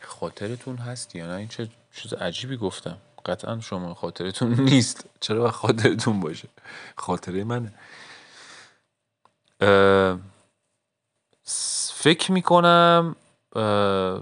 [0.02, 2.96] خاطرتون هست یا نه؟ این چه چیز عجیبی گفتم.
[3.26, 5.04] قطعا شما خاطرتون نیست.
[5.20, 6.48] چرا خاطرتون باشه؟
[6.96, 7.72] خاطره منه.
[11.94, 13.16] فکر می‌کنم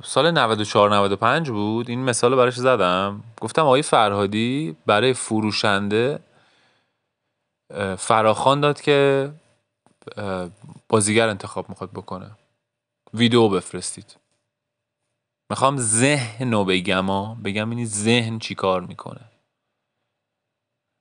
[0.04, 1.88] سال 94 95 بود.
[1.90, 3.22] این مثال براش زدم.
[3.40, 6.18] گفتم آقای فرهادی برای فروشنده
[7.98, 9.30] فراخان داد که
[10.88, 12.30] بازیگر انتخاب می‌خواد بکنه.
[13.14, 14.16] ویدیو بفرستید.
[15.50, 19.20] می‌خوام ذهن رو بگم بگم این ذهن چی کار می‌کنه.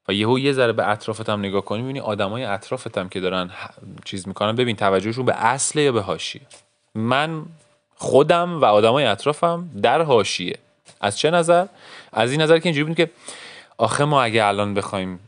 [0.08, 3.52] و یهو یه ذره به اطرافتم نگاه کنی می‌بینی آدمای اطرافتم که دارن
[4.06, 4.56] چیز می‌کنن.
[4.56, 6.42] ببین توجهشون به اصله یا به حاشیه؟
[6.96, 7.46] من
[7.96, 10.60] خودم و آدمای اطرافم در حاشیه.
[11.02, 11.68] از چه نظر؟
[12.12, 13.12] از این نظر که اینجوری بود که
[13.78, 15.20] آخه ما اگه الان بخوایم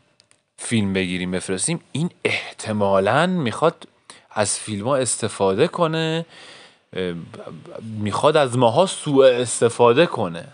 [0.61, 3.87] فیلم بگیریم بفرستیم این احتمالا می‌خواد
[4.31, 6.25] از فیلم ها استفاده کنه
[7.81, 10.47] می‌خواد از ماها سوء استفاده کنه.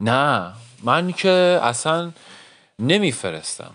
[0.00, 0.52] نه
[0.82, 2.10] من که اصلا
[2.78, 3.70] نمیفرستم.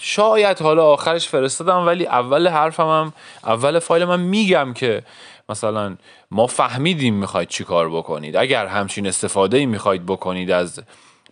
[0.00, 3.12] شاید حالا آخرش فرستادم ولی اول حرفم هم
[3.44, 5.02] اول فایل من میگم که
[5.48, 5.96] مثلا
[6.30, 8.36] ما فهمیدیم می‌خواید چی کار بکنید.
[8.36, 10.82] اگر همچین استفاده ای می‌خواید بکنید از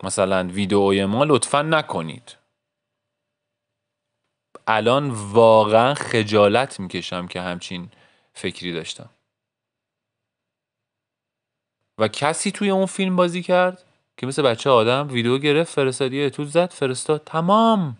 [0.03, 2.40] مثلا ویدئوی ما لطفا نکنید.
[4.75, 7.89] الان واقعا خجالت می‌کشم که همچین
[8.33, 9.09] فکری داشتم.
[11.97, 13.83] و کسی توی اون فیلم بازی کرد
[14.17, 17.97] که مثل بچه آدم ویدیو گرفت فرستاد یه اتود زد فرستاد تمام.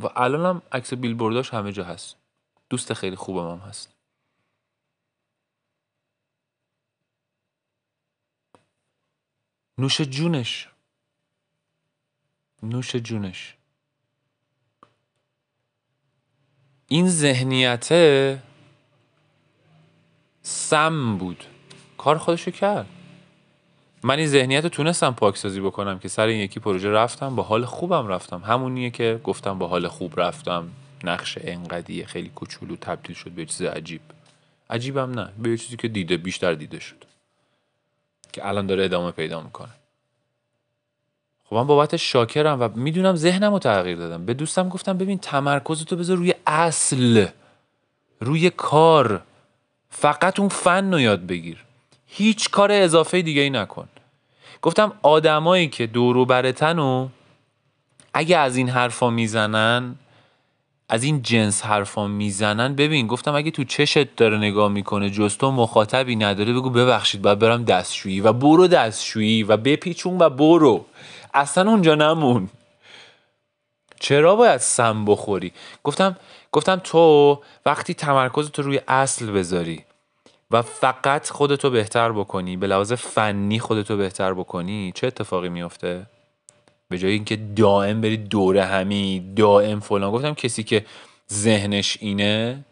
[0.00, 2.16] و الانم عکس بیلبورداش همه جا هست.
[2.70, 3.94] دوست خیلی خوبم هم هست.
[9.78, 10.68] نوش جونش.
[12.62, 13.59] نوش جونش.
[16.92, 17.88] این ذهنیت
[20.42, 21.44] سم بود.
[21.98, 22.86] کار خودشو کرد.
[24.02, 27.64] من این ذهنیت رو تونستم پاکسازی بکنم که سر این یکی پروژه رفتم با حال
[27.64, 28.42] خوبم رفتم.
[28.46, 30.70] همونیه که گفتم با حال خوب رفتم.
[31.04, 34.00] نقش انقدیه خیلی کوچولو تبدیل شد به چیز عجیب.
[34.70, 37.04] عجیبم نه به چیزی که دیده بیشتر دیده شد.
[38.32, 39.72] که الان داره ادامه پیدا می‌کنه.
[41.50, 44.24] خب من بابت شاکرم و می‌دونم ذهنم رو تغییر دادم.
[44.24, 47.26] به دوستم گفتم ببین تمرکز تو بذار روی اصل
[48.20, 49.22] روی کار.
[49.90, 51.64] فقط اون فن رو یاد بگیر.
[52.06, 53.88] هیچ کار اضافه دیگه ای نکن.
[54.62, 57.08] گفتم آدمایی که دورو برتن و
[58.14, 59.94] اگه از این حرفا می‌زنن
[60.88, 65.50] از این جنس حرفا می‌زنن ببین گفتم اگه تو چشت داره نگاه می‌کنه جز تو
[65.50, 70.86] مخاطبی نداره بگو ببخشید باید برم دستشویی و برو دستشویی و بپیچون و برو.
[71.34, 72.48] اصلا اونجا نمون.
[74.00, 75.52] چرا باید سم بخوری؟
[75.84, 76.16] گفتم
[76.52, 79.84] گفتم تو وقتی تمرکز تو روی اصل بذاری
[80.50, 86.06] و فقط خودتو بهتر بکنی به لحاظ فنی خودتو بهتر بکنی چه اتفاقی میفته
[86.88, 90.12] به جای اینکه دائم بری دوره همی دائم فلان.
[90.12, 90.86] گفتم کسی که
[91.32, 92.64] ذهنش اینه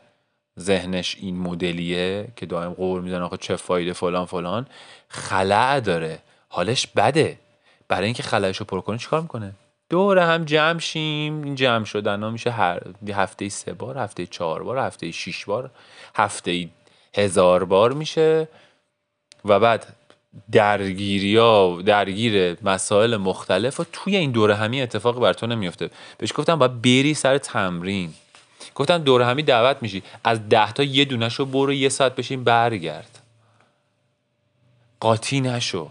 [0.60, 4.66] ذهنش این مدلیه که دائم قور می‌زنه آخه چه فایده فلان فلان
[5.08, 6.18] خلع داره.
[6.48, 7.38] حالش بده.
[7.88, 9.52] برای اینکه خلعش رو پر کنه چیکار می‌کنه؟
[9.90, 12.80] دوره هم جمع شیم این جمع شدن ها میشه هر
[13.14, 15.70] هفته سه بار هفته چهار بار هفته شیش بار
[16.16, 16.68] هفته
[17.14, 18.48] هزار بار میشه
[19.44, 19.86] و بعد
[20.52, 26.32] درگیری ها درگیر مسائل مختلف و توی این دوره همی اتفاقی بر تو نمیفته بهش
[26.36, 28.14] گفتم باید بری سر تمرین.
[28.74, 30.02] گفتم دوره همی دعوت میشی.
[30.24, 33.18] از ده تا یه دونه شو برو یه ساعت بشین برگرد.
[35.00, 35.90] قاطی نشو.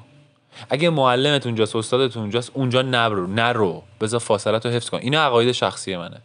[0.69, 3.83] اگه معلمت اونجاست استادت اونجاست اونجا نرو نرو.
[4.01, 4.97] بذار فاصلت رو حفظ کن.
[4.97, 6.21] این عقاید شخصی منه.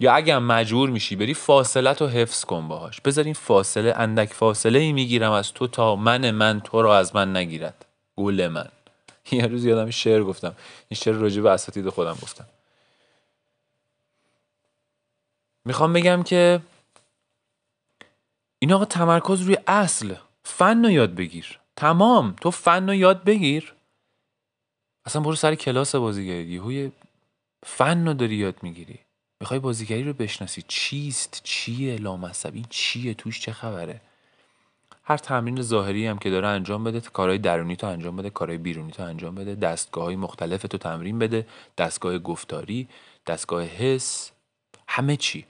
[0.00, 3.00] یا اگه مجبور میشی بری فاصلت رو حفظ کن باهاش.
[3.00, 7.16] بذار این فاصله اندک فاصله ای می‌گیرم از تو تا من من تو رو از
[7.16, 7.84] من نگیرد.
[8.16, 8.68] گول من.
[9.32, 10.54] یه روز یادم شعر گفتم.
[10.88, 12.46] این شعر راجع به اساتید خودم گفتم.
[15.64, 16.60] می‌خوام بگم که
[18.58, 20.14] این آقا تمرکز روی اصل.
[20.48, 21.58] فن رو یاد بگیر.
[21.76, 22.36] تمام.
[22.40, 23.74] تو فن رو یاد بگیر.
[25.04, 26.44] اصلا برو سر کلاس بازیگری.
[26.44, 26.92] یهوی
[27.66, 28.98] فن رو داری یاد می‌گیری.
[29.40, 30.64] می‌خوای بازیگری رو بشناسی.
[30.68, 32.54] چیست؟ چیه؟ لامصب.
[32.54, 34.00] این چیه؟ توش چه خبره؟
[35.04, 38.92] هر تمرین ظاهری هم که داره انجام بده کارهای درونی تو انجام بده کارهای بیرونی
[38.92, 41.46] تو انجام بده دستگاه های مختلف تو تمرین بده
[41.78, 42.88] دستگاه گفتاری
[43.26, 44.30] دستگاه حس
[44.88, 45.46] همه چی.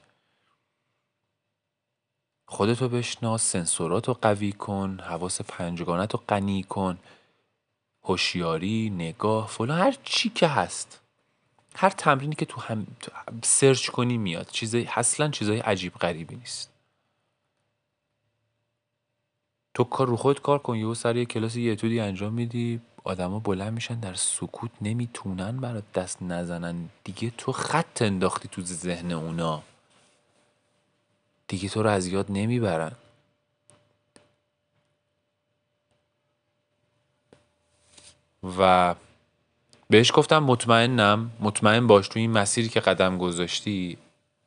[2.51, 6.99] خودتو بشناس سنسوراتو قوی کن حواس پنجگانت رو غنی کن.
[8.05, 11.01] هوشیاری نگاه فلان هر چی که هست.
[11.77, 12.87] هر تمرینی که تو هم
[13.43, 14.47] سرچ کنی میاد.
[14.47, 16.71] چیزای اصلا چیزای عجیب غریبی نیست.
[19.75, 20.77] تو کار رو خود کار کن.
[20.77, 22.81] یهو سر یه کلاس یه انجام میدی.
[23.05, 26.89] آدما بلند میشن در سکوت نمی‌تونن برات دست نزنن.
[27.05, 29.63] دیگه تو خط انداختی تو ذهن اونا.
[31.49, 32.93] دیگه تو رو از یاد نمی‌برن.
[38.59, 38.95] و
[39.91, 43.99] بهش گفتم مطمئنم مطمئن باش تو این مسیری که قدم گذاشتی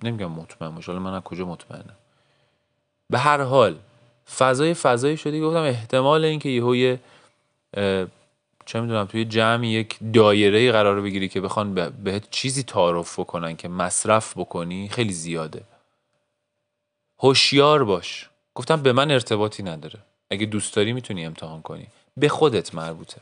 [0.03, 1.95] نمیگم مطمئن باش حالا من از کجا مطمئنم؟
[3.09, 3.79] به هر حال
[4.37, 6.99] فضای فضایی شدی گفتم احتمال اینکه یهو یه
[8.65, 11.73] چه می‌دونم توی جمعی یک دایره قرار بگیری که بخوان
[12.03, 15.63] بهت چیزی تعارف بکنن که مصرف بکنی خیلی زیاده.
[17.23, 18.29] هوشیار باش.
[18.55, 19.99] گفتم به من ارتباطی نداره.
[20.29, 21.87] اگه دوست داری می‌تونی امتحان کنی.
[22.17, 23.21] به خودت مربوطه.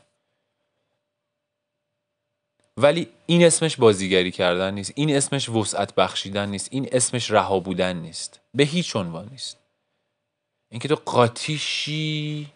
[2.76, 4.92] ولی این اسمش بازیگری کردن نیست.
[4.94, 6.68] این اسمش وسعت بخشیدن نیست.
[6.72, 8.40] این اسمش رها بودن نیست.
[8.54, 9.58] به هیچ عنوان نیست.
[10.70, 12.48] اینکه تو قاطیشی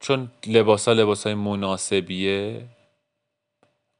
[0.00, 2.68] چون لباس ها لباس های مناسبیه.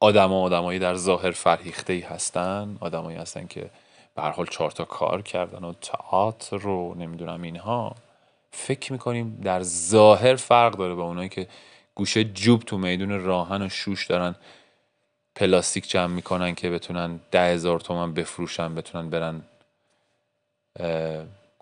[0.00, 2.76] آدم آدمایی در ظاهر فرهیخته ای هستن.
[2.80, 3.70] آدمایی هستن که
[4.14, 7.94] به هر حال چهار تا کار کردن و تئاتر رو نمی‌دونم اینها.
[8.50, 11.48] فکر می‌کنیم در ظاهر فرق داره با اونایی که
[11.94, 14.34] گوشه جوب تو میدون راهن و شوش دارن
[15.34, 19.42] پلاستیک جمع می‌کنن که بتونن ده هزار تومن بفروشن بتونن برن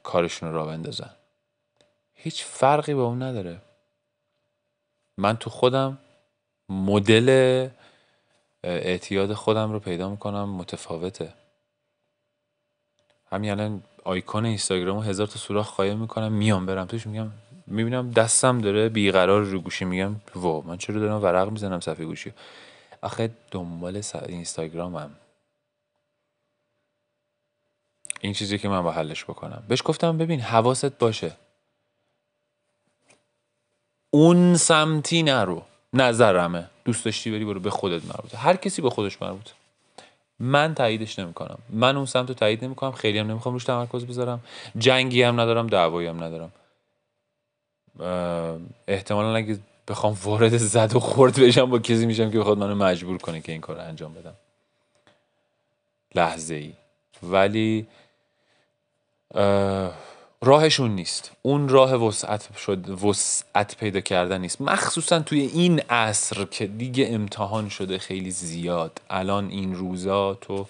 [0.03, 1.11] کارشون رو بندازن.
[2.15, 3.63] هیچ فرقی با اون نداره.
[5.19, 5.99] من تو خودم
[6.69, 7.69] مدل
[8.65, 11.33] اعتیاد خودم رو پیدا می‌کنم متفاوته.
[13.33, 17.31] همین الان آیکون اینستاگرام رو هزار تا سوراخ قایم می‌کنم میام برم توش میگم
[17.67, 22.33] می‌بینم دستم داره بیقرار رو گوشی میگم وا من چرا دارم ورق می‌زنم صفحه گوشی؟
[23.03, 25.11] آخه دنبال اینستاگرامم.
[28.21, 29.63] این چیزی که من با حلش بکنم.
[29.69, 31.37] بهش گفتم ببین حواست باشه.
[34.11, 35.63] اون سمتی نرو.
[35.93, 36.71] نظرمه.
[36.85, 38.39] دوست داشتی بری برو به خودت مربوطه.
[38.39, 39.53] هر کسی به خودش مربوطه.
[40.41, 41.59] من تاییدش نمی‌کنم.
[41.71, 42.93] من اون سمت رو تایید نمی‌کنم.
[42.93, 44.41] خیلی هم نمی‌خوام روش تمرکز بذارم.
[44.79, 46.53] جنگی هم ندارم دعوایی هم ندارم.
[48.89, 53.19] احتمالا اگه بخوام وارد زد و خورد بشم با کسی میشم که بخواد منو مجبور
[53.19, 54.35] کنه که این کار رو انجام بدم.
[56.15, 56.73] لحظه ای
[57.23, 57.87] ولی
[60.45, 61.33] راهشون نیست.
[61.43, 64.61] اون راه وسعت شد وسعت پیدا کردن نیست.
[64.61, 69.01] مخصوصا توی این عصر که دیگه امتحان شده خیلی زیاد.
[69.11, 70.67] الان این روزا تو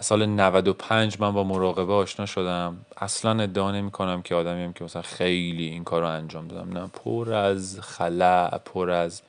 [0.00, 2.86] سال 95 من با مراقبه آشنا شدم.
[2.96, 6.78] اصلا ادعا نمی کنم که آدمیم که مثلا خیلی این کار رو انجام دادم.
[6.78, 9.22] نه پر از خلع پر از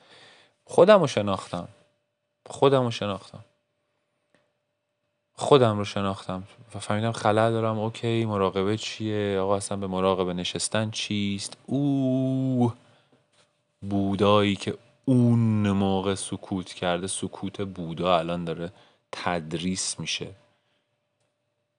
[0.64, 1.68] خودم رو شناختم.
[2.46, 3.44] خودم رو شناختم.
[5.36, 7.78] خودم رو شناختم و فهمیدم خلع دارم.
[7.78, 12.72] اوکی مراقبه چیه؟ آقا اصلا به مراقبه نشستن چیست؟ او
[13.82, 18.72] بودایی که اون موقع سکوت کرده سکوت بودا الان داره
[19.12, 20.30] تدریس میشه.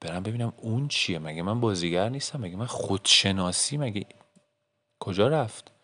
[0.01, 1.19] برم ببینم اون چیه.
[1.19, 4.05] مگه من بازیگر نیستم؟ مگه من خودشناسی؟ مگه
[4.99, 5.74] کجا رفت؟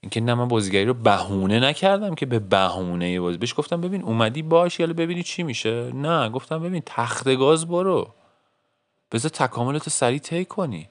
[0.00, 3.38] اینکه نه من بازیگری رو بهونه نکردم که به بهونه بازی.
[3.38, 5.92] بهش گفتم ببین اومدی باش یالا ببینی چی میشه.
[5.92, 8.14] نه گفتم ببین تخت گاز برو.
[9.12, 10.88] بذار تکاملت سریع طی کنی.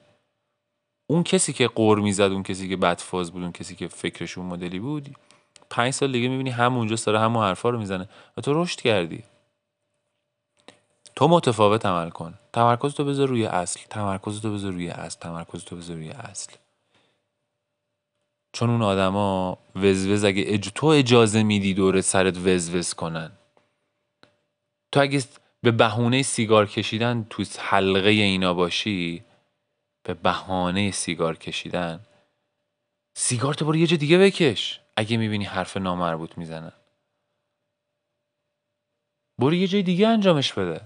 [1.06, 4.46] اون کسی که قور می‌زد اون کسی که بدفاز بود اون کسی که فکرش اون
[4.46, 5.16] مدلی بود
[5.70, 9.24] پنج سال دیگه می‌بینی همونجا داره همون حرفا رو می‌زنه و تو رشد کردی.
[11.16, 12.34] تو متفاوت عمل کن.
[12.52, 13.80] تمرکز تو بذار روی اصل.
[13.90, 15.18] تمرکز تو بذار روی اصل.
[15.20, 16.52] تمرکز تو بذار روی اصل.
[18.60, 20.70] چون اون آدما وزوز اگه اج...
[20.74, 23.32] تو اجازه میدی دور سرت وزوز کنن.
[24.92, 25.22] تو اگه
[25.62, 29.24] به بهونه سیگار کشیدن تو حلقه اینا باشی
[30.02, 32.00] به بهانه سیگار کشیدن
[33.14, 34.80] سیگار تو برو یه جا دیگه بکش.
[34.96, 36.72] اگه می‌بینی حرف نامربوط می‌زنن.
[39.38, 40.80] برو یه جای دیگه انجامش بده.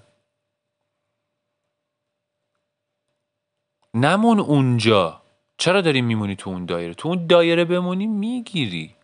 [3.94, 5.23] نمون اونجا.
[5.58, 8.94] چرا داری میمونی تو اون دایره؟ تو اون دایره بمونی می‌گیری.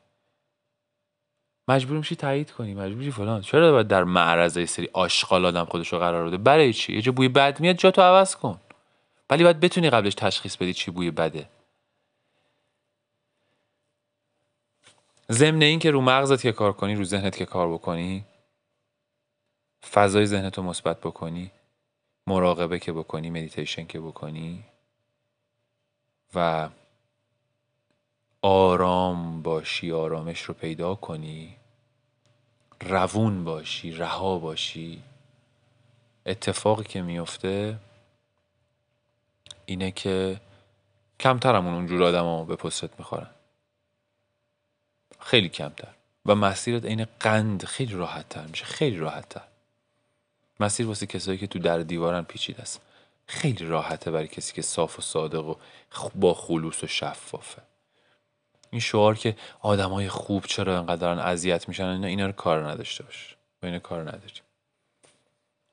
[1.68, 3.40] مجبور میشی تایید کنی مجبور میشی فلان.
[3.40, 7.12] چرا باید در معرض سری آشغال آدم خودش رو قرار بده؟ برای چی؟ یه جا
[7.12, 8.61] بوی بد میاد جا تو عوض کن.
[9.30, 11.48] ولی باید بتونی قبلش تشخیص بدی چی بوی بده.
[15.32, 18.24] ضمن این که رو مغزت که کار کنی رو ذهنت که کار بکنی
[19.90, 21.51] فضای ذهنت مثبت بکنی
[22.26, 24.64] مراقبه که بکنی مدیتیشن که بکنی.
[26.35, 26.68] و
[28.43, 31.57] آرام باشی آرامش رو پیدا کنی
[32.81, 35.03] روون باشی رها باشی.
[36.26, 37.78] اتفاقی که میفته
[39.66, 40.41] اینه که
[41.20, 43.31] کمترمون اونجور آدم ها به پستت می‌خورن.
[45.20, 45.89] خیلی کمتر.
[46.26, 49.43] و مسیرت عین قند خیلی راحت تر میشه خیلی راحت تر
[50.61, 52.81] مسیر واسه کسایی که تو در دیوارن پیچیده است.
[53.31, 55.55] خیلی راحته برای کسی که صاف و صادق و
[56.14, 57.62] با خلوص و شفافه.
[58.70, 63.37] این شعار که آدمای خوب چرا انقدر اذیت میشن اینا اینا رو کار نداشته باش.
[63.62, 64.43] با اینا کار نداریم.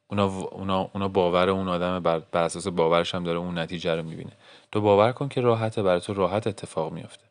[0.08, 4.04] اونا, اونا, اونا باور اون آدم بر, بر اساس باورش هم داره اون نتیجه رو
[4.04, 4.32] می‌بینه.
[4.72, 7.24] تو باور کن که راحته برای تو راحت اتفاق میافته.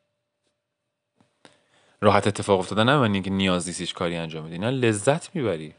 [2.01, 4.59] راحت اتفاق افتاده نه من اینکه نیاز نیست کاری انجام بدی.
[4.59, 5.74] نه لذت می‌بری.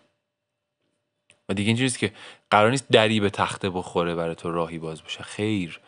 [1.49, 2.13] و دیگه اینجوریست که
[2.49, 5.23] قرار نیست دری به تخته بخوره برای تو راهی باز بشه.
[5.23, 5.79] خیر.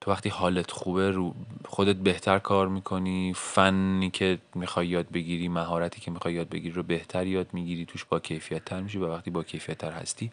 [0.00, 1.34] تو وقتی حالت خوبه رو
[1.64, 6.82] خودت بهتر کار می‌کنی فنی که می‌خوای یاد بگیری مهارتی که می‌خوای یاد بگیری رو
[6.82, 10.32] بهتر یاد می‌گیری توش با کیفیت تر میشی و وقتی با کیفیت تر هستی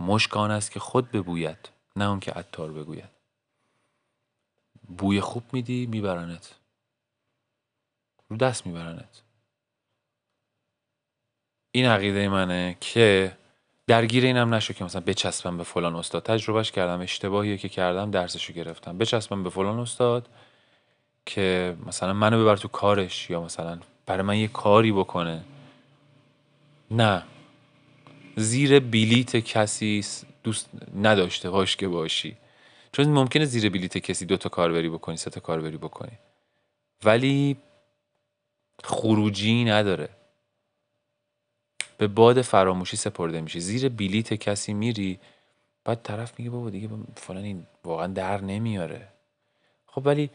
[0.00, 3.08] مشکان است که خود ببوید نه اون که عطار بگوید.
[4.98, 6.54] بوی خوب میدی میبرنت.
[8.28, 9.22] رو دست میبرنت.
[11.72, 13.36] این عقیده منه که
[13.86, 16.22] درگیر اینم نشو که مثلا بچسبم به فلان استاد.
[16.22, 18.98] تجربهش کردم اشتباهی که کردم درسشو گرفتم.
[18.98, 20.28] بچسبم به فلان استاد
[21.26, 25.44] که مثلا منو ببر تو کارش یا مثلا برای من یه کاری بکنه.
[26.90, 27.22] نه.
[28.36, 30.04] زیر بلیت کسی
[30.44, 32.36] دوست نداشته باش که باشی.
[32.92, 36.18] چون ممکنه زیر بلیت کسی دو تا کار بری بکنی سه تا کار بری بکنی.
[37.04, 37.56] ولی
[38.84, 40.08] خروجی نداره.
[41.98, 43.60] به باد فراموشی سپرده میشی.
[43.60, 45.18] زیر بلیت کسی میری
[45.84, 49.08] بعد طرف میگه بابا دیگه فلان این واقعا در نمیاره.
[49.86, 50.30] خب ولی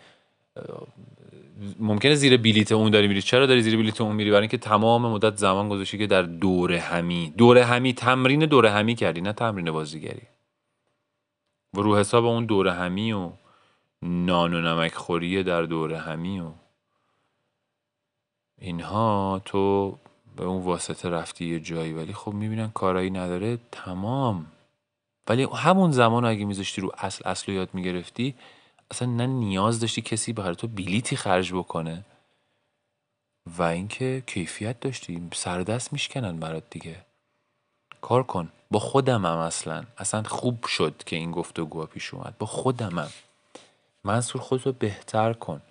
[1.80, 3.22] ممکنه زیر بلیت اون داری میری.
[3.22, 6.74] چرا داری زیر بلیت اون میری؟ برای اینکه تمام مدت زمان گذاشتی که در دور
[6.74, 7.34] همی.
[7.38, 10.22] دور همی تمرین دور همی کردی نه تمرین بازیگری.
[11.74, 13.32] و رو حساب اون دور همی و
[14.01, 16.51] نان و نمک خوری در دور همی و
[18.57, 19.97] اینها تو
[20.41, 24.45] به اون واسطه رفتی یه جایی ولی خب می‌بینن کارایی نداره تمام.
[25.27, 28.35] ولی همون زمان اگه میذاشتی رو اصل اصل رو یاد می‌گرفتی
[28.91, 32.05] اصلا نه نیاز داشتی کسی برای تو بلیتی خرج بکنه.
[33.57, 36.95] و اینکه کیفیت داشتی سردست میشکنن برات دیگه.
[38.01, 38.51] کار کن.
[38.71, 39.83] با خودمم اصلا.
[39.97, 42.37] اصلا خوب شد که این گفتگوها پیش اومد.
[42.37, 43.09] با خودمم
[44.03, 45.61] منصور خودتو بهتر کن.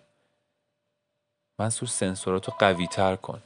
[1.59, 3.43] منصور سنسوراتو قوی تر کن.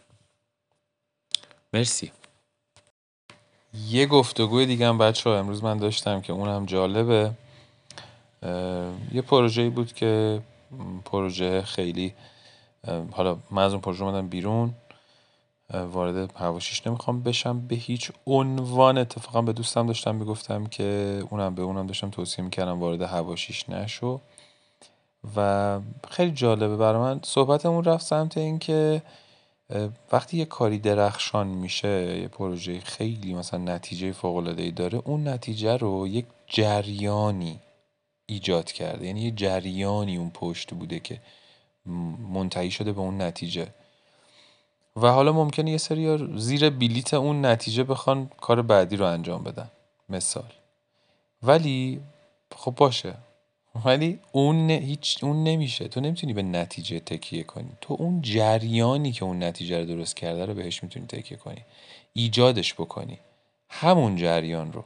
[1.74, 2.12] مرسی.
[3.88, 7.30] یه گفتگوی دیگه هم بچه ها امروز من داشتم که اونم جالبه.
[9.12, 10.40] یه پروژه‌ای بود که
[11.04, 12.14] پروژه خیلی
[13.12, 14.74] حالا من از اون پروژه اومدم بیرون.
[15.70, 17.60] وارد هواشیش نمی‌خوام بشم.
[17.60, 22.80] به هیچ عنوان اتفاقا به دوستم داشتم می‌گفتم که اونم به اونم داشتم توصیه می‌کردم
[22.80, 24.20] وارد هواشیش نشو.
[25.36, 27.20] و خیلی جالبه برای من.
[27.24, 29.02] صحبتمون رفت سمت این که
[30.12, 36.08] وقتی یه کاری درخشان میشه یه پروژه خیلی مثلا نتیجه فوق داره اون نتیجه رو
[36.08, 37.60] یک جریانی
[38.26, 39.06] ایجاد کرده.
[39.06, 41.20] یعنی یه جریانی اون پشت بوده که
[42.32, 43.66] منتهی شده به اون نتیجه.
[44.96, 49.70] و حالا ممکنه یه سری زیر بلیت اون نتیجه بخوان کار بعدی رو انجام بدن.
[50.08, 50.52] مثال.
[51.42, 52.00] ولی
[52.56, 53.14] خب باشه.
[53.84, 55.88] ولی اون هیچ اون نمیشه.
[55.88, 57.70] تو نمی‌تونی به نتیجه تکیه کنی.
[57.80, 61.62] تو اون جریانی که اون نتیجه رو درست کرده رو بهش می‌تونی تکیه کنی.
[62.12, 63.18] ایجادش بکنی.
[63.68, 64.84] همون جریان رو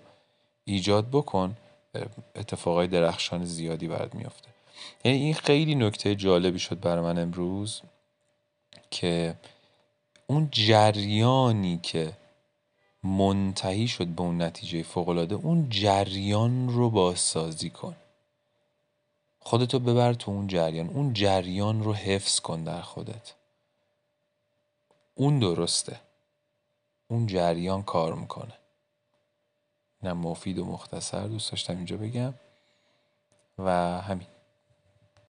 [0.65, 1.57] ایجاد بکن
[2.37, 4.49] اتفاقای درخشان زیادی برات میافته.
[5.05, 7.83] یعنی این خیلی نکته جالبی شد برای من امروز
[8.91, 9.35] که
[10.27, 12.13] اون جریانی که
[13.05, 17.97] منتهی شد به اون نتیجه فوقالعاده اون جریان رو بازسازی کن.
[19.41, 20.89] خودتو ببر تو اون جریان.
[20.89, 23.35] اون جریان رو حفظ کن در خودت.
[25.15, 26.01] اون درسته.
[27.09, 28.59] اون جریان کار می‌کنه.
[30.03, 32.35] نه مفید و مختصر دوست داشتم اینجا بگم.
[33.59, 33.71] و
[34.01, 34.27] همین.